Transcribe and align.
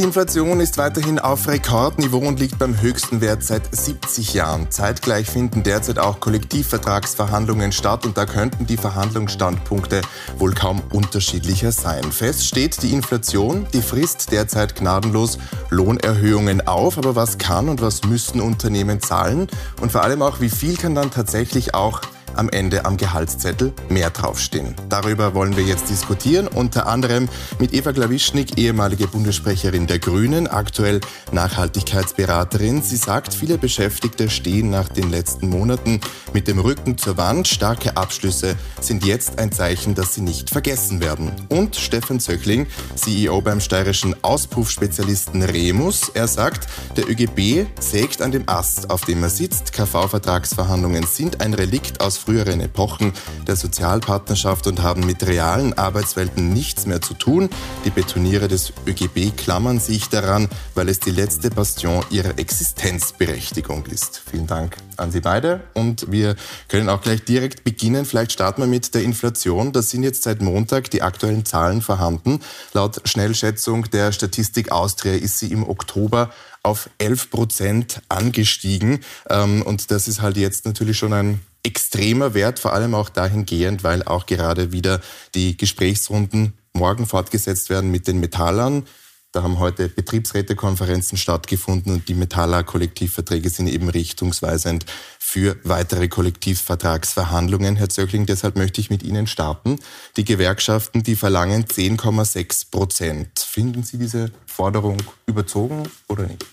Die 0.00 0.06
Inflation 0.06 0.60
ist 0.60 0.78
weiterhin 0.78 1.18
auf 1.18 1.46
Rekordniveau 1.46 2.20
und 2.20 2.40
liegt 2.40 2.58
beim 2.58 2.80
höchsten 2.80 3.20
Wert 3.20 3.44
seit 3.44 3.76
70 3.76 4.32
Jahren. 4.32 4.70
Zeitgleich 4.70 5.26
finden 5.26 5.62
derzeit 5.62 5.98
auch 5.98 6.20
Kollektivvertragsverhandlungen 6.20 7.70
statt 7.70 8.06
und 8.06 8.16
da 8.16 8.24
könnten 8.24 8.64
die 8.64 8.78
Verhandlungsstandpunkte 8.78 10.00
wohl 10.38 10.54
kaum 10.54 10.80
unterschiedlicher 10.90 11.70
sein. 11.70 12.12
Fest 12.12 12.46
steht 12.46 12.82
die 12.82 12.94
Inflation, 12.94 13.66
die 13.74 13.82
frisst 13.82 14.32
derzeit 14.32 14.74
gnadenlos 14.74 15.36
Lohnerhöhungen 15.68 16.66
auf. 16.66 16.96
Aber 16.96 17.14
was 17.14 17.36
kann 17.36 17.68
und 17.68 17.82
was 17.82 18.02
müssen 18.04 18.40
Unternehmen 18.40 19.02
zahlen? 19.02 19.48
Und 19.82 19.92
vor 19.92 20.02
allem 20.02 20.22
auch, 20.22 20.40
wie 20.40 20.48
viel 20.48 20.78
kann 20.78 20.94
dann 20.94 21.10
tatsächlich 21.10 21.74
auch 21.74 22.00
am 22.36 22.48
Ende 22.48 22.84
am 22.84 22.96
Gehaltszettel 22.96 23.72
mehr 23.88 24.10
draufstehen. 24.10 24.74
Darüber 24.88 25.34
wollen 25.34 25.56
wir 25.56 25.64
jetzt 25.64 25.88
diskutieren, 25.90 26.46
unter 26.46 26.86
anderem 26.86 27.28
mit 27.58 27.72
Eva 27.72 27.92
Glawischnik, 27.92 28.58
ehemalige 28.58 29.06
Bundessprecherin 29.06 29.86
der 29.86 29.98
Grünen, 29.98 30.46
aktuell 30.46 31.00
Nachhaltigkeitsberaterin. 31.32 32.82
Sie 32.82 32.96
sagt, 32.96 33.34
viele 33.34 33.58
Beschäftigte 33.58 34.30
stehen 34.30 34.70
nach 34.70 34.88
den 34.88 35.10
letzten 35.10 35.48
Monaten 35.48 36.00
mit 36.32 36.48
dem 36.48 36.58
Rücken 36.58 36.98
zur 36.98 37.16
Wand. 37.16 37.48
Starke 37.48 37.96
Abschlüsse 37.96 38.56
sind 38.80 39.04
jetzt 39.04 39.38
ein 39.38 39.52
Zeichen, 39.52 39.94
dass 39.94 40.14
sie 40.14 40.22
nicht 40.22 40.50
vergessen 40.50 41.00
werden. 41.00 41.32
Und 41.48 41.76
Stefan 41.76 42.20
Zöchling, 42.20 42.66
CEO 42.94 43.40
beim 43.40 43.60
steirischen 43.60 44.14
Auspuffspezialisten 44.22 45.42
Remus. 45.42 46.10
Er 46.14 46.28
sagt, 46.28 46.68
der 46.96 47.08
ÖGB 47.08 47.66
sägt 47.80 48.22
an 48.22 48.32
dem 48.32 48.48
Ast, 48.48 48.90
auf 48.90 49.04
dem 49.04 49.22
er 49.22 49.30
sitzt. 49.30 49.72
KV-Vertragsverhandlungen 49.72 51.04
sind 51.04 51.40
ein 51.40 51.54
Relikt 51.54 52.00
aus 52.00 52.18
früheren 52.20 52.60
Epochen 52.60 53.12
der 53.46 53.56
Sozialpartnerschaft 53.56 54.66
und 54.66 54.82
haben 54.82 55.04
mit 55.06 55.26
realen 55.26 55.76
Arbeitswelten 55.76 56.52
nichts 56.52 56.86
mehr 56.86 57.00
zu 57.00 57.14
tun. 57.14 57.48
Die 57.84 57.90
Betoniere 57.90 58.48
des 58.48 58.72
ÖGB 58.86 59.36
klammern 59.36 59.80
sich 59.80 60.08
daran, 60.08 60.48
weil 60.74 60.88
es 60.88 61.00
die 61.00 61.10
letzte 61.10 61.50
Bastion 61.50 62.04
ihrer 62.10 62.38
Existenzberechtigung 62.38 63.86
ist. 63.86 64.22
Vielen 64.30 64.46
Dank 64.46 64.76
an 64.96 65.10
Sie 65.10 65.20
beide 65.20 65.60
und 65.74 66.10
wir 66.12 66.36
können 66.68 66.88
auch 66.88 67.00
gleich 67.00 67.24
direkt 67.24 67.64
beginnen. 67.64 68.04
Vielleicht 68.04 68.32
starten 68.32 68.62
wir 68.62 68.68
mit 68.68 68.94
der 68.94 69.02
Inflation. 69.02 69.72
Da 69.72 69.82
sind 69.82 70.02
jetzt 70.02 70.22
seit 70.22 70.42
Montag 70.42 70.90
die 70.90 71.02
aktuellen 71.02 71.44
Zahlen 71.44 71.80
vorhanden. 71.80 72.40
Laut 72.74 73.00
Schnellschätzung 73.04 73.90
der 73.90 74.12
Statistik 74.12 74.70
Austria 74.70 75.14
ist 75.14 75.38
sie 75.38 75.50
im 75.50 75.68
Oktober 75.68 76.30
auf 76.62 76.90
11 76.98 77.30
Prozent 77.30 78.02
angestiegen. 78.08 79.00
Ähm, 79.28 79.62
und 79.62 79.90
das 79.90 80.08
ist 80.08 80.20
halt 80.20 80.36
jetzt 80.36 80.66
natürlich 80.66 80.98
schon 80.98 81.12
ein 81.12 81.40
extremer 81.62 82.34
Wert, 82.34 82.58
vor 82.58 82.72
allem 82.72 82.94
auch 82.94 83.08
dahingehend, 83.08 83.84
weil 83.84 84.02
auch 84.02 84.26
gerade 84.26 84.72
wieder 84.72 85.00
die 85.34 85.56
Gesprächsrunden 85.56 86.54
morgen 86.72 87.06
fortgesetzt 87.06 87.70
werden 87.70 87.90
mit 87.90 88.06
den 88.06 88.20
Metallern. 88.20 88.86
Da 89.32 89.44
haben 89.44 89.60
heute 89.60 89.88
Betriebsrätekonferenzen 89.88 91.16
stattgefunden 91.16 91.92
und 91.92 92.08
die 92.08 92.14
Metaller-Kollektivverträge 92.14 93.48
sind 93.48 93.68
eben 93.68 93.88
richtungsweisend 93.88 94.86
für 95.20 95.56
weitere 95.62 96.08
Kollektivvertragsverhandlungen. 96.08 97.76
Herr 97.76 97.88
Zöckling, 97.88 98.26
deshalb 98.26 98.56
möchte 98.56 98.80
ich 98.80 98.90
mit 98.90 99.04
Ihnen 99.04 99.28
starten. 99.28 99.78
Die 100.16 100.24
Gewerkschaften, 100.24 101.04
die 101.04 101.14
verlangen 101.14 101.64
10,6 101.66 102.72
Prozent. 102.72 103.38
Finden 103.38 103.84
Sie 103.84 103.98
diese 103.98 104.32
Forderung 104.46 104.96
überzogen 105.26 105.88
oder 106.08 106.24
nicht? 106.26 106.44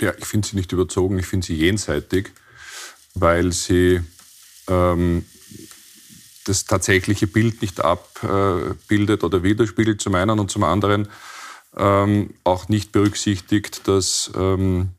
Ja, 0.00 0.12
ich 0.16 0.26
finde 0.26 0.48
sie 0.48 0.56
nicht 0.56 0.72
überzogen, 0.72 1.18
ich 1.18 1.26
finde 1.26 1.46
sie 1.46 1.56
jenseitig, 1.56 2.32
weil 3.14 3.52
sie 3.52 4.02
ähm, 4.68 5.24
das 6.44 6.64
tatsächliche 6.64 7.26
Bild 7.26 7.60
nicht 7.60 7.80
abbildet 7.80 9.24
oder 9.24 9.42
widerspiegelt 9.42 10.00
zum 10.00 10.14
einen 10.14 10.38
und 10.38 10.50
zum 10.50 10.64
anderen 10.64 11.08
ähm, 11.76 12.34
auch 12.44 12.68
nicht 12.68 12.92
berücksichtigt, 12.92 13.86
dass 13.88 14.30
ähm, 14.36 14.90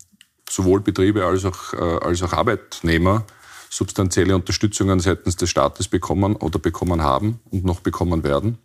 sowohl 0.50 0.82
Betriebe 0.82 1.26
als 1.26 1.46
auch, 1.46 1.74
äh, 1.74 1.78
als 1.78 2.22
auch 2.22 2.34
Arbeitnehmer 2.34 3.26
substanzielle 3.70 4.36
Unterstützungen 4.36 5.00
seitens 5.00 5.36
des 5.36 5.50
Staates 5.50 5.88
bekommen 5.88 6.36
oder 6.36 6.60
bekommen 6.60 7.02
haben 7.02 7.40
und 7.50 7.66
noch 7.66 7.80
bekommen 7.80 8.24
werden. 8.24 8.58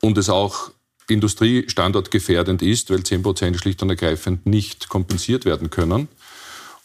Und 0.00 0.18
es 0.18 0.28
auch 0.28 0.70
industriestandortgefährdend 1.08 2.62
ist, 2.62 2.90
weil 2.90 3.02
10 3.02 3.22
Prozent 3.22 3.56
schlicht 3.58 3.82
und 3.82 3.90
ergreifend 3.90 4.46
nicht 4.46 4.88
kompensiert 4.88 5.44
werden 5.44 5.70
können 5.70 6.08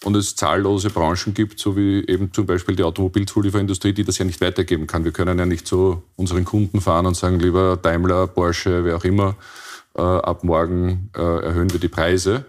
und 0.05 0.15
es 0.15 0.35
zahllose 0.35 0.89
Branchen 0.89 1.33
gibt, 1.33 1.59
so 1.59 1.75
wie 1.75 2.05
eben 2.07 2.31
zum 2.31 2.45
Beispiel 2.45 2.75
die 2.75 2.83
Automobilzulieferindustrie, 2.83 3.93
die 3.93 4.03
das 4.03 4.17
ja 4.17 4.25
nicht 4.25 4.39
weitergeben 4.39 4.87
kann. 4.87 5.03
Wir 5.03 5.11
können 5.11 5.37
ja 5.37 5.45
nicht 5.45 5.67
zu 5.67 6.03
unseren 6.15 6.45
Kunden 6.45 6.79
fahren 6.79 7.05
und 7.05 7.15
sagen, 7.15 7.39
lieber 7.39 7.77
Daimler, 7.77 8.27
Porsche, 8.27 8.85
wer 8.85 8.95
auch 8.95 9.03
immer, 9.03 9.35
äh, 9.95 10.01
ab 10.01 10.43
morgen 10.43 11.09
äh, 11.15 11.19
erhöhen 11.21 11.71
wir 11.71 11.79
die 11.79 11.89
Preise, 11.89 12.45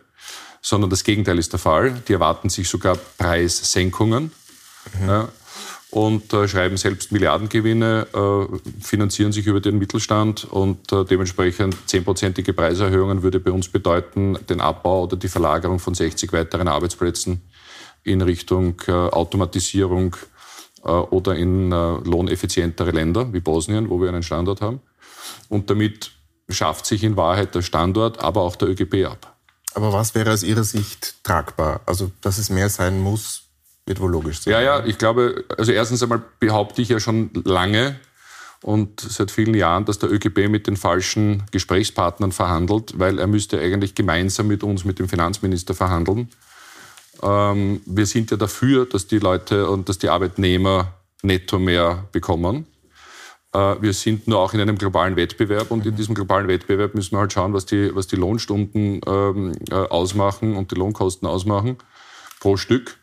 sondern 0.60 0.90
das 0.90 1.02
Gegenteil 1.02 1.38
ist 1.38 1.52
der 1.52 1.58
Fall. 1.58 2.00
Die 2.06 2.12
erwarten 2.12 2.50
sich 2.50 2.68
sogar 2.68 2.96
Preissenkungen. 3.18 4.30
Mhm. 5.00 5.08
Ja, 5.08 5.28
und 5.90 6.32
äh, 6.32 6.46
schreiben 6.46 6.76
selbst 6.76 7.12
Milliardengewinne, 7.12 8.06
äh, 8.12 8.58
finanzieren 8.80 9.32
sich 9.32 9.46
über 9.46 9.60
den 9.60 9.78
Mittelstand 9.78 10.44
und 10.44 10.92
äh, 10.92 11.04
dementsprechend 11.04 11.76
zehnprozentige 11.88 12.52
Preiserhöhungen 12.52 13.22
würde 13.22 13.40
bei 13.40 13.50
uns 13.50 13.68
bedeuten, 13.68 14.38
den 14.48 14.60
Abbau 14.60 15.04
oder 15.04 15.16
die 15.16 15.28
Verlagerung 15.28 15.78
von 15.78 15.94
60 15.94 16.32
weiteren 16.32 16.68
Arbeitsplätzen 16.68 17.42
in 18.04 18.22
Richtung 18.22 18.80
äh, 18.86 18.92
Automatisierung 18.92 20.16
äh, 20.84 20.90
oder 20.90 21.34
in 21.34 21.72
äh, 21.72 21.74
lohneffizientere 21.74 22.92
Länder 22.92 23.32
wie 23.32 23.40
Bosnien, 23.40 23.90
wo 23.90 24.00
wir 24.00 24.08
einen 24.08 24.22
Standort 24.22 24.60
haben. 24.60 24.80
Und 25.48 25.70
damit 25.70 26.12
schafft 26.48 26.86
sich 26.86 27.02
in 27.02 27.16
Wahrheit 27.16 27.54
der 27.54 27.62
Standort, 27.62 28.20
aber 28.20 28.42
auch 28.42 28.56
der 28.56 28.68
ÖGB 28.68 29.06
ab. 29.06 29.36
Aber 29.74 29.92
was 29.92 30.14
wäre 30.14 30.32
aus 30.32 30.42
Ihrer 30.42 30.64
Sicht 30.64 31.22
tragbar? 31.22 31.80
Also, 31.86 32.10
dass 32.22 32.38
es 32.38 32.50
mehr 32.50 32.68
sein 32.68 33.00
muss, 33.00 33.49
wird 33.90 34.00
wohl 34.00 34.12
logisch 34.12 34.40
sein. 34.40 34.52
Ja, 34.52 34.60
ja, 34.60 34.84
ich 34.86 34.98
glaube, 34.98 35.44
also 35.58 35.72
erstens 35.72 36.00
einmal 36.00 36.22
behaupte 36.38 36.80
ich 36.80 36.88
ja 36.90 37.00
schon 37.00 37.30
lange 37.44 37.96
und 38.62 39.00
seit 39.00 39.32
vielen 39.32 39.54
Jahren, 39.54 39.84
dass 39.84 39.98
der 39.98 40.12
ÖGB 40.12 40.48
mit 40.48 40.68
den 40.68 40.76
falschen 40.76 41.42
Gesprächspartnern 41.50 42.30
verhandelt, 42.30 43.00
weil 43.00 43.18
er 43.18 43.26
müsste 43.26 43.58
eigentlich 43.58 43.96
gemeinsam 43.96 44.46
mit 44.46 44.62
uns, 44.62 44.84
mit 44.84 45.00
dem 45.00 45.08
Finanzminister 45.08 45.74
verhandeln. 45.74 46.28
Ähm, 47.20 47.80
wir 47.84 48.06
sind 48.06 48.30
ja 48.30 48.36
dafür, 48.36 48.86
dass 48.86 49.08
die 49.08 49.18
Leute 49.18 49.68
und 49.68 49.88
dass 49.88 49.98
die 49.98 50.08
Arbeitnehmer 50.08 50.94
netto 51.22 51.58
mehr 51.58 52.06
bekommen. 52.12 52.66
Äh, 53.52 53.74
wir 53.80 53.92
sind 53.92 54.28
nur 54.28 54.38
auch 54.38 54.54
in 54.54 54.60
einem 54.60 54.78
globalen 54.78 55.16
Wettbewerb 55.16 55.72
und 55.72 55.84
in 55.84 55.96
diesem 55.96 56.14
globalen 56.14 56.46
Wettbewerb 56.46 56.94
müssen 56.94 57.16
wir 57.16 57.18
halt 57.18 57.32
schauen, 57.32 57.54
was 57.54 57.66
die, 57.66 57.92
was 57.92 58.06
die 58.06 58.16
Lohnstunden 58.16 59.00
ähm, 59.04 59.52
äh, 59.68 59.74
ausmachen 59.74 60.54
und 60.54 60.70
die 60.70 60.76
Lohnkosten 60.76 61.26
ausmachen 61.26 61.76
pro 62.38 62.56
Stück. 62.56 62.99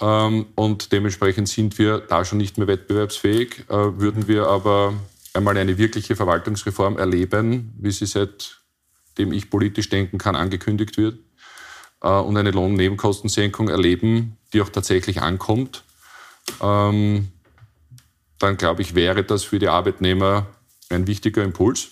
Ähm, 0.00 0.46
und 0.54 0.92
dementsprechend 0.92 1.48
sind 1.48 1.78
wir 1.78 1.98
da 1.98 2.24
schon 2.24 2.38
nicht 2.38 2.58
mehr 2.58 2.66
wettbewerbsfähig. 2.66 3.64
Äh, 3.68 3.98
würden 3.98 4.28
wir 4.28 4.46
aber 4.46 4.94
einmal 5.34 5.56
eine 5.56 5.78
wirkliche 5.78 6.16
Verwaltungsreform 6.16 6.98
erleben, 6.98 7.74
wie 7.78 7.90
sie 7.90 8.06
seitdem 8.06 9.32
ich 9.32 9.50
politisch 9.50 9.88
denken 9.88 10.18
kann, 10.18 10.34
angekündigt 10.34 10.96
wird, 10.96 11.18
äh, 12.02 12.08
und 12.08 12.36
eine 12.36 12.50
Lohnnebenkostensenkung 12.50 13.68
erleben, 13.68 14.36
die 14.52 14.62
auch 14.62 14.70
tatsächlich 14.70 15.22
ankommt, 15.22 15.84
ähm, 16.60 17.28
dann 18.38 18.56
glaube 18.56 18.82
ich, 18.82 18.94
wäre 18.94 19.22
das 19.22 19.44
für 19.44 19.58
die 19.58 19.68
Arbeitnehmer 19.68 20.46
ein 20.88 21.06
wichtiger 21.06 21.44
Impuls 21.44 21.88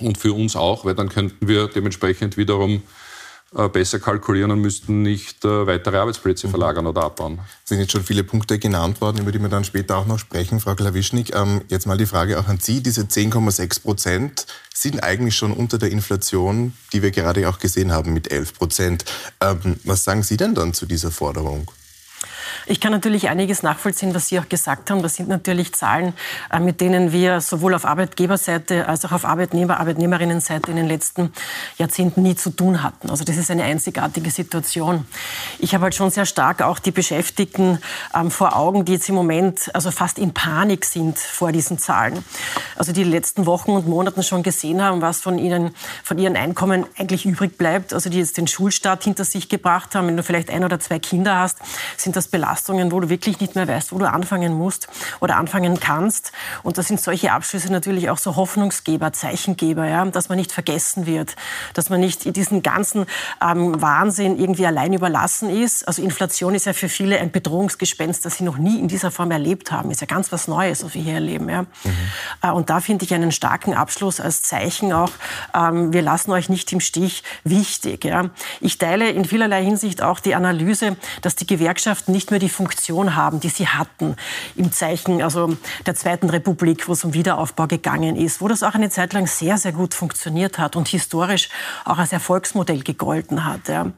und 0.00 0.18
für 0.18 0.32
uns 0.32 0.56
auch, 0.56 0.84
weil 0.84 0.94
dann 0.94 1.08
könnten 1.08 1.48
wir 1.48 1.66
dementsprechend 1.66 2.36
wiederum 2.36 2.82
besser 3.72 3.98
kalkulieren 3.98 4.50
und 4.50 4.60
müssten 4.60 5.02
nicht 5.02 5.44
äh, 5.44 5.66
weitere 5.66 5.96
Arbeitsplätze 5.96 6.46
mhm. 6.46 6.50
verlagern 6.50 6.86
oder 6.86 7.04
abbauen. 7.04 7.40
Es 7.64 7.70
sind 7.70 7.80
jetzt 7.80 7.92
schon 7.92 8.04
viele 8.04 8.22
Punkte 8.22 8.58
genannt 8.58 9.00
worden, 9.00 9.18
über 9.18 9.32
die 9.32 9.40
wir 9.40 9.48
dann 9.48 9.64
später 9.64 9.96
auch 9.96 10.06
noch 10.06 10.18
sprechen. 10.18 10.60
Frau 10.60 10.74
Klawischnik, 10.74 11.34
ähm, 11.34 11.62
jetzt 11.68 11.86
mal 11.86 11.96
die 11.96 12.06
Frage 12.06 12.38
auch 12.38 12.48
an 12.48 12.58
Sie. 12.60 12.82
Diese 12.82 13.02
10,6 13.02 13.82
Prozent 13.82 14.46
sind 14.74 15.02
eigentlich 15.02 15.34
schon 15.34 15.52
unter 15.52 15.78
der 15.78 15.90
Inflation, 15.90 16.74
die 16.92 17.02
wir 17.02 17.10
gerade 17.10 17.48
auch 17.48 17.58
gesehen 17.58 17.92
haben 17.92 18.12
mit 18.12 18.30
11 18.30 18.54
Prozent. 18.54 19.04
Ähm, 19.40 19.80
was 19.84 20.04
sagen 20.04 20.22
Sie 20.22 20.36
denn 20.36 20.54
dann 20.54 20.74
zu 20.74 20.84
dieser 20.84 21.10
Forderung? 21.10 21.70
Ich 22.66 22.80
kann 22.80 22.92
natürlich 22.92 23.28
einiges 23.28 23.62
nachvollziehen, 23.62 24.14
was 24.14 24.28
Sie 24.28 24.38
auch 24.38 24.48
gesagt 24.48 24.90
haben. 24.90 25.02
Das 25.02 25.16
sind 25.16 25.28
natürlich 25.28 25.74
Zahlen, 25.74 26.14
äh, 26.52 26.60
mit 26.60 26.80
denen 26.80 27.12
wir 27.12 27.40
sowohl 27.40 27.74
auf 27.74 27.84
Arbeitgeberseite 27.84 28.88
als 28.88 29.04
auch 29.04 29.12
auf 29.12 29.24
Arbeitnehmer, 29.24 29.80
Arbeitnehmerinnenseite 29.80 30.70
in 30.70 30.76
den 30.76 30.86
letzten 30.86 31.32
Jahrzehnten 31.76 32.22
nie 32.22 32.36
zu 32.36 32.50
tun 32.50 32.82
hatten. 32.82 33.10
Also 33.10 33.24
das 33.24 33.36
ist 33.36 33.50
eine 33.50 33.64
einzigartige 33.64 34.30
Situation. 34.30 35.06
Ich 35.58 35.74
habe 35.74 35.84
halt 35.84 35.94
schon 35.94 36.10
sehr 36.10 36.26
stark 36.26 36.62
auch 36.62 36.78
die 36.78 36.92
Beschäftigten 36.92 37.78
ähm, 38.14 38.30
vor 38.30 38.56
Augen, 38.56 38.84
die 38.84 38.92
jetzt 38.92 39.08
im 39.08 39.14
Moment 39.14 39.74
also 39.74 39.90
fast 39.90 40.18
in 40.18 40.32
Panik 40.34 40.84
sind 40.84 41.18
vor 41.18 41.52
diesen 41.52 41.78
Zahlen. 41.78 42.24
Also 42.76 42.92
die, 42.92 43.04
letzten 43.04 43.46
Wochen 43.46 43.72
und 43.72 43.88
Monaten 43.88 44.22
schon 44.22 44.42
gesehen 44.42 44.82
haben, 44.82 45.00
was 45.00 45.20
von 45.20 45.38
ihnen, 45.38 45.74
von 46.04 46.18
ihren 46.18 46.36
Einkommen 46.36 46.86
eigentlich 46.96 47.26
übrig 47.26 47.58
bleibt. 47.58 47.92
Also 47.92 48.10
die 48.10 48.18
jetzt 48.18 48.36
den 48.36 48.46
Schulstart 48.46 49.04
hinter 49.04 49.24
sich 49.24 49.48
gebracht 49.48 49.94
haben. 49.94 50.06
Wenn 50.06 50.16
du 50.16 50.22
vielleicht 50.22 50.50
ein 50.50 50.64
oder 50.64 50.78
zwei 50.78 50.98
Kinder 50.98 51.38
hast, 51.38 51.58
sind 51.96 52.16
das 52.16 52.28
Belastungen, 52.38 52.92
wo 52.92 53.00
du 53.00 53.08
wirklich 53.08 53.40
nicht 53.40 53.56
mehr 53.56 53.66
weißt, 53.66 53.92
wo 53.92 53.98
du 53.98 54.08
anfangen 54.08 54.54
musst 54.54 54.86
oder 55.18 55.36
anfangen 55.36 55.80
kannst. 55.80 56.30
Und 56.62 56.78
da 56.78 56.82
sind 56.82 57.00
solche 57.00 57.32
Abschlüsse 57.32 57.72
natürlich 57.72 58.10
auch 58.10 58.18
so 58.18 58.36
Hoffnungsgeber, 58.36 59.12
Zeichengeber, 59.12 59.86
ja, 59.86 60.04
dass 60.04 60.28
man 60.28 60.38
nicht 60.38 60.52
vergessen 60.52 61.06
wird, 61.06 61.34
dass 61.74 61.90
man 61.90 61.98
nicht 61.98 62.36
diesen 62.36 62.62
ganzen 62.62 63.06
ähm, 63.42 63.82
Wahnsinn 63.82 64.38
irgendwie 64.38 64.66
allein 64.66 64.92
überlassen 64.92 65.50
ist. 65.50 65.86
Also 65.88 66.00
Inflation 66.00 66.54
ist 66.54 66.66
ja 66.66 66.74
für 66.74 66.88
viele 66.88 67.18
ein 67.18 67.32
Bedrohungsgespenst, 67.32 68.24
das 68.24 68.36
sie 68.36 68.44
noch 68.44 68.56
nie 68.56 68.78
in 68.78 68.86
dieser 68.86 69.10
Form 69.10 69.32
erlebt 69.32 69.72
haben. 69.72 69.90
Ist 69.90 70.00
ja 70.00 70.06
ganz 70.06 70.30
was 70.30 70.46
Neues, 70.46 70.84
was 70.84 70.94
wir 70.94 71.02
hier 71.02 71.14
erleben. 71.14 71.48
Ja. 71.48 71.62
Mhm. 71.62 71.68
Äh, 72.42 72.50
und 72.52 72.70
da 72.70 72.78
finde 72.80 73.04
ich 73.04 73.12
einen 73.14 73.32
starken 73.32 73.74
Abschluss 73.74 74.20
als 74.20 74.42
Zeichen 74.42 74.92
auch, 74.92 75.10
ähm, 75.54 75.92
wir 75.92 76.02
lassen 76.02 76.30
euch 76.30 76.48
nicht 76.48 76.72
im 76.72 76.78
Stich, 76.78 77.24
wichtig. 77.42 78.04
Ja. 78.04 78.30
Ich 78.60 78.78
teile 78.78 79.10
in 79.10 79.24
vielerlei 79.24 79.64
Hinsicht 79.64 80.02
auch 80.02 80.20
die 80.20 80.36
Analyse, 80.36 80.96
dass 81.22 81.34
die 81.34 81.46
Gewerkschaften 81.46 82.12
nicht 82.12 82.27
mehr 82.30 82.40
die 82.40 82.48
Funktion 82.48 83.16
haben, 83.16 83.40
die 83.40 83.48
sie 83.48 83.68
hatten 83.68 84.16
im 84.56 84.72
Zeichen 84.72 85.22
also 85.22 85.56
der 85.86 85.94
Zweiten 85.94 86.30
Republik, 86.30 86.88
wo 86.88 86.92
es 86.92 87.04
um 87.04 87.14
Wiederaufbau 87.14 87.66
gegangen 87.66 88.16
ist, 88.16 88.40
wo 88.40 88.48
das 88.48 88.62
auch 88.62 88.74
eine 88.74 88.90
Zeit 88.90 89.12
lang 89.12 89.26
sehr, 89.26 89.58
sehr 89.58 89.72
gut 89.72 89.94
funktioniert 89.94 90.58
hat 90.58 90.76
und 90.76 90.88
historisch 90.88 91.48
auch 91.84 91.98
als 91.98 92.12
Erfolgsmodell 92.12 92.82
gegolten 92.82 93.44
hat. 93.44 93.68
Ja. 93.68 93.92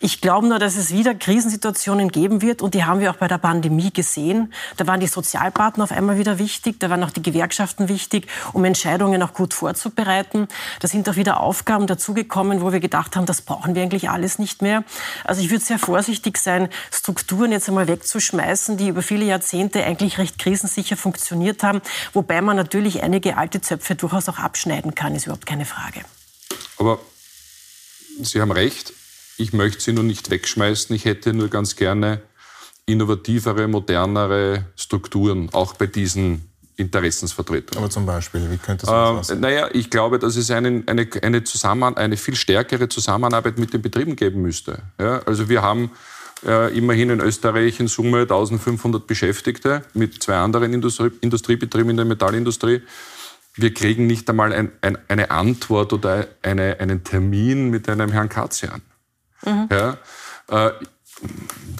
Ich 0.00 0.20
glaube 0.20 0.46
nur, 0.46 0.58
dass 0.58 0.76
es 0.76 0.92
wieder 0.92 1.14
Krisensituationen 1.14 2.10
geben 2.10 2.42
wird 2.42 2.62
und 2.62 2.74
die 2.74 2.84
haben 2.84 3.00
wir 3.00 3.10
auch 3.10 3.16
bei 3.16 3.28
der 3.28 3.38
Pandemie 3.38 3.92
gesehen. 3.92 4.52
Da 4.76 4.86
waren 4.86 5.00
die 5.00 5.06
Sozialpartner 5.06 5.84
auf 5.84 5.92
einmal 5.92 6.18
wieder 6.18 6.38
wichtig, 6.38 6.80
da 6.80 6.90
waren 6.90 7.04
auch 7.04 7.10
die 7.10 7.22
Gewerkschaften 7.22 7.88
wichtig, 7.88 8.26
um 8.52 8.64
Entscheidungen 8.64 9.22
auch 9.22 9.32
gut 9.32 9.54
vorzubereiten. 9.54 10.48
Da 10.80 10.88
sind 10.88 11.08
auch 11.08 11.16
wieder 11.16 11.40
Aufgaben 11.40 11.86
dazugekommen, 11.86 12.60
wo 12.62 12.72
wir 12.72 12.80
gedacht 12.80 13.16
haben, 13.16 13.26
das 13.26 13.42
brauchen 13.42 13.74
wir 13.74 13.82
eigentlich 13.82 14.10
alles 14.10 14.38
nicht 14.38 14.62
mehr. 14.62 14.84
Also 15.24 15.42
ich 15.42 15.50
würde 15.50 15.64
sehr 15.64 15.78
vorsichtig 15.78 16.38
sein, 16.38 16.68
Strukturen 16.90 17.52
jetzt 17.52 17.61
einmal 17.68 17.88
wegzuschmeißen, 17.88 18.76
die 18.76 18.88
über 18.88 19.02
viele 19.02 19.24
Jahrzehnte 19.24 19.84
eigentlich 19.84 20.18
recht 20.18 20.38
krisensicher 20.38 20.96
funktioniert 20.96 21.62
haben, 21.62 21.80
wobei 22.12 22.40
man 22.40 22.56
natürlich 22.56 23.02
einige 23.02 23.36
alte 23.36 23.60
Zöpfe 23.60 23.94
durchaus 23.94 24.28
auch 24.28 24.38
abschneiden 24.38 24.94
kann, 24.94 25.14
ist 25.14 25.26
überhaupt 25.26 25.46
keine 25.46 25.64
Frage. 25.64 26.00
Aber 26.78 26.98
Sie 28.20 28.40
haben 28.40 28.52
recht, 28.52 28.92
ich 29.36 29.52
möchte 29.52 29.80
sie 29.80 29.92
nur 29.92 30.04
nicht 30.04 30.30
wegschmeißen, 30.30 30.94
ich 30.94 31.04
hätte 31.04 31.32
nur 31.32 31.48
ganz 31.48 31.76
gerne 31.76 32.20
innovativere, 32.86 33.68
modernere 33.68 34.66
Strukturen, 34.76 35.48
auch 35.52 35.74
bei 35.74 35.86
diesen 35.86 36.48
Interessensvertretern. 36.76 37.78
Aber 37.78 37.90
zum 37.90 38.06
Beispiel, 38.06 38.50
wie 38.50 38.56
könnte 38.58 38.86
das 38.86 39.30
ähm, 39.30 39.40
Naja, 39.40 39.68
ich 39.72 39.90
glaube, 39.90 40.18
dass 40.18 40.36
es 40.36 40.50
einen, 40.50 40.86
eine, 40.88 41.08
eine, 41.22 41.44
Zusammen, 41.44 41.96
eine 41.96 42.16
viel 42.16 42.34
stärkere 42.34 42.88
Zusammenarbeit 42.88 43.58
mit 43.58 43.72
den 43.72 43.82
Betrieben 43.82 44.16
geben 44.16 44.42
müsste. 44.42 44.82
Ja, 44.98 45.20
also 45.24 45.48
wir 45.48 45.62
haben 45.62 45.90
äh, 46.44 46.76
immerhin 46.76 47.10
in 47.10 47.20
Österreich 47.20 47.80
in 47.80 47.88
Summe 47.88 48.22
1500 48.22 49.06
Beschäftigte 49.06 49.84
mit 49.94 50.22
zwei 50.22 50.36
anderen 50.36 50.72
Industrie, 50.72 51.10
Industriebetrieben 51.20 51.90
in 51.90 51.96
der 51.96 52.06
Metallindustrie. 52.06 52.82
Wir 53.54 53.74
kriegen 53.74 54.06
nicht 54.06 54.28
einmal 54.30 54.52
ein, 54.52 54.72
ein, 54.80 54.98
eine 55.08 55.30
Antwort 55.30 55.92
oder 55.92 56.26
eine, 56.42 56.80
einen 56.80 57.04
Termin 57.04 57.70
mit 57.70 57.88
einem 57.88 58.10
Herrn 58.10 58.28
Katzian. 58.28 58.82
Mhm. 59.44 59.68
Ja, 59.70 59.98
äh, 60.48 60.72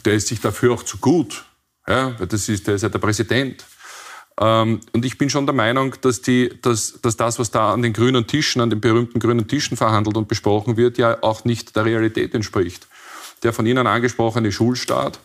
der 0.04 0.14
ist 0.14 0.28
sich 0.28 0.40
dafür 0.40 0.74
auch 0.74 0.82
zu 0.82 0.98
gut. 0.98 1.44
Ja, 1.88 2.10
das 2.10 2.48
ist, 2.48 2.66
der 2.66 2.74
ist 2.74 2.82
ja 2.82 2.88
der 2.88 2.98
Präsident. 2.98 3.64
Ähm, 4.40 4.80
und 4.92 5.04
ich 5.04 5.18
bin 5.18 5.30
schon 5.30 5.46
der 5.46 5.54
Meinung, 5.54 5.94
dass, 6.00 6.22
die, 6.22 6.52
dass, 6.62 7.00
dass 7.02 7.16
das, 7.16 7.38
was 7.38 7.50
da 7.50 7.72
an 7.72 7.82
den 7.82 7.92
grünen 7.92 8.26
Tischen, 8.26 8.62
an 8.62 8.70
den 8.70 8.80
berühmten 8.80 9.18
grünen 9.18 9.46
Tischen 9.46 9.76
verhandelt 9.76 10.16
und 10.16 10.28
besprochen 10.28 10.76
wird, 10.76 10.98
ja 10.98 11.22
auch 11.22 11.44
nicht 11.44 11.76
der 11.76 11.84
Realität 11.84 12.34
entspricht. 12.34 12.86
Der 13.42 13.52
von 13.52 13.66
Ihnen 13.66 13.86
angesprochene 13.86 14.52
Schulstaat, 14.52 15.18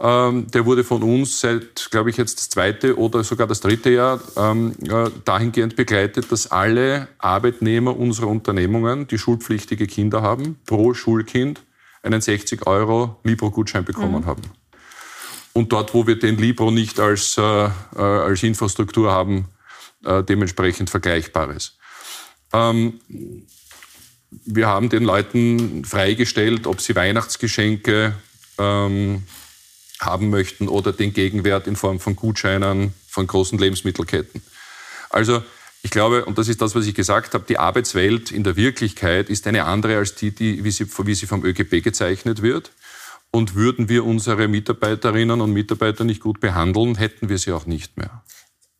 ähm, 0.00 0.50
der 0.50 0.66
wurde 0.66 0.82
von 0.82 1.02
uns 1.02 1.40
seit, 1.40 1.88
glaube 1.90 2.10
ich, 2.10 2.16
jetzt 2.16 2.38
das 2.38 2.48
zweite 2.48 2.98
oder 2.98 3.22
sogar 3.22 3.46
das 3.46 3.60
dritte 3.60 3.90
Jahr 3.90 4.20
ähm, 4.36 4.74
äh, 4.82 5.10
dahingehend 5.24 5.76
begleitet, 5.76 6.32
dass 6.32 6.50
alle 6.50 7.08
Arbeitnehmer 7.18 7.96
unserer 7.96 8.26
Unternehmungen, 8.26 9.06
die 9.06 9.18
schulpflichtige 9.18 9.86
Kinder 9.86 10.22
haben, 10.22 10.58
pro 10.66 10.94
Schulkind 10.94 11.62
einen 12.02 12.20
60 12.20 12.66
Euro 12.66 13.20
Libro-Gutschein 13.22 13.84
bekommen 13.84 14.22
mhm. 14.22 14.26
haben. 14.26 14.42
Und 15.52 15.72
dort, 15.72 15.94
wo 15.94 16.06
wir 16.06 16.18
den 16.18 16.36
Libro 16.36 16.72
nicht 16.72 16.98
als, 16.98 17.38
äh, 17.38 17.42
äh, 17.42 17.70
als 17.96 18.42
Infrastruktur 18.42 19.12
haben, 19.12 19.46
äh, 20.04 20.24
dementsprechend 20.24 20.90
Vergleichbares. 20.90 21.78
Ähm, 22.52 23.00
wir 24.44 24.66
haben 24.66 24.88
den 24.88 25.04
Leuten 25.04 25.84
freigestellt, 25.84 26.66
ob 26.66 26.80
sie 26.80 26.96
Weihnachtsgeschenke 26.96 28.14
ähm, 28.58 29.24
haben 30.00 30.30
möchten 30.30 30.68
oder 30.68 30.92
den 30.92 31.12
Gegenwert 31.12 31.66
in 31.66 31.76
Form 31.76 32.00
von 32.00 32.16
Gutscheinen 32.16 32.94
von 33.08 33.26
großen 33.26 33.58
Lebensmittelketten. 33.58 34.42
Also 35.10 35.42
ich 35.82 35.90
glaube, 35.90 36.24
und 36.24 36.38
das 36.38 36.48
ist 36.48 36.62
das, 36.62 36.74
was 36.74 36.86
ich 36.86 36.94
gesagt 36.94 37.34
habe, 37.34 37.44
die 37.46 37.58
Arbeitswelt 37.58 38.30
in 38.30 38.42
der 38.42 38.56
Wirklichkeit 38.56 39.28
ist 39.28 39.46
eine 39.46 39.64
andere 39.64 39.98
als 39.98 40.14
die, 40.14 40.34
die 40.34 40.64
wie, 40.64 40.70
sie, 40.70 40.86
wie 41.04 41.14
sie 41.14 41.26
vom 41.26 41.44
ÖGB 41.44 41.82
gezeichnet 41.82 42.42
wird. 42.42 42.72
Und 43.30 43.54
würden 43.54 43.88
wir 43.88 44.04
unsere 44.04 44.48
Mitarbeiterinnen 44.48 45.40
und 45.40 45.52
Mitarbeiter 45.52 46.04
nicht 46.04 46.20
gut 46.20 46.40
behandeln, 46.40 46.94
hätten 46.94 47.28
wir 47.28 47.36
sie 47.38 47.52
auch 47.52 47.66
nicht 47.66 47.96
mehr. 47.96 48.22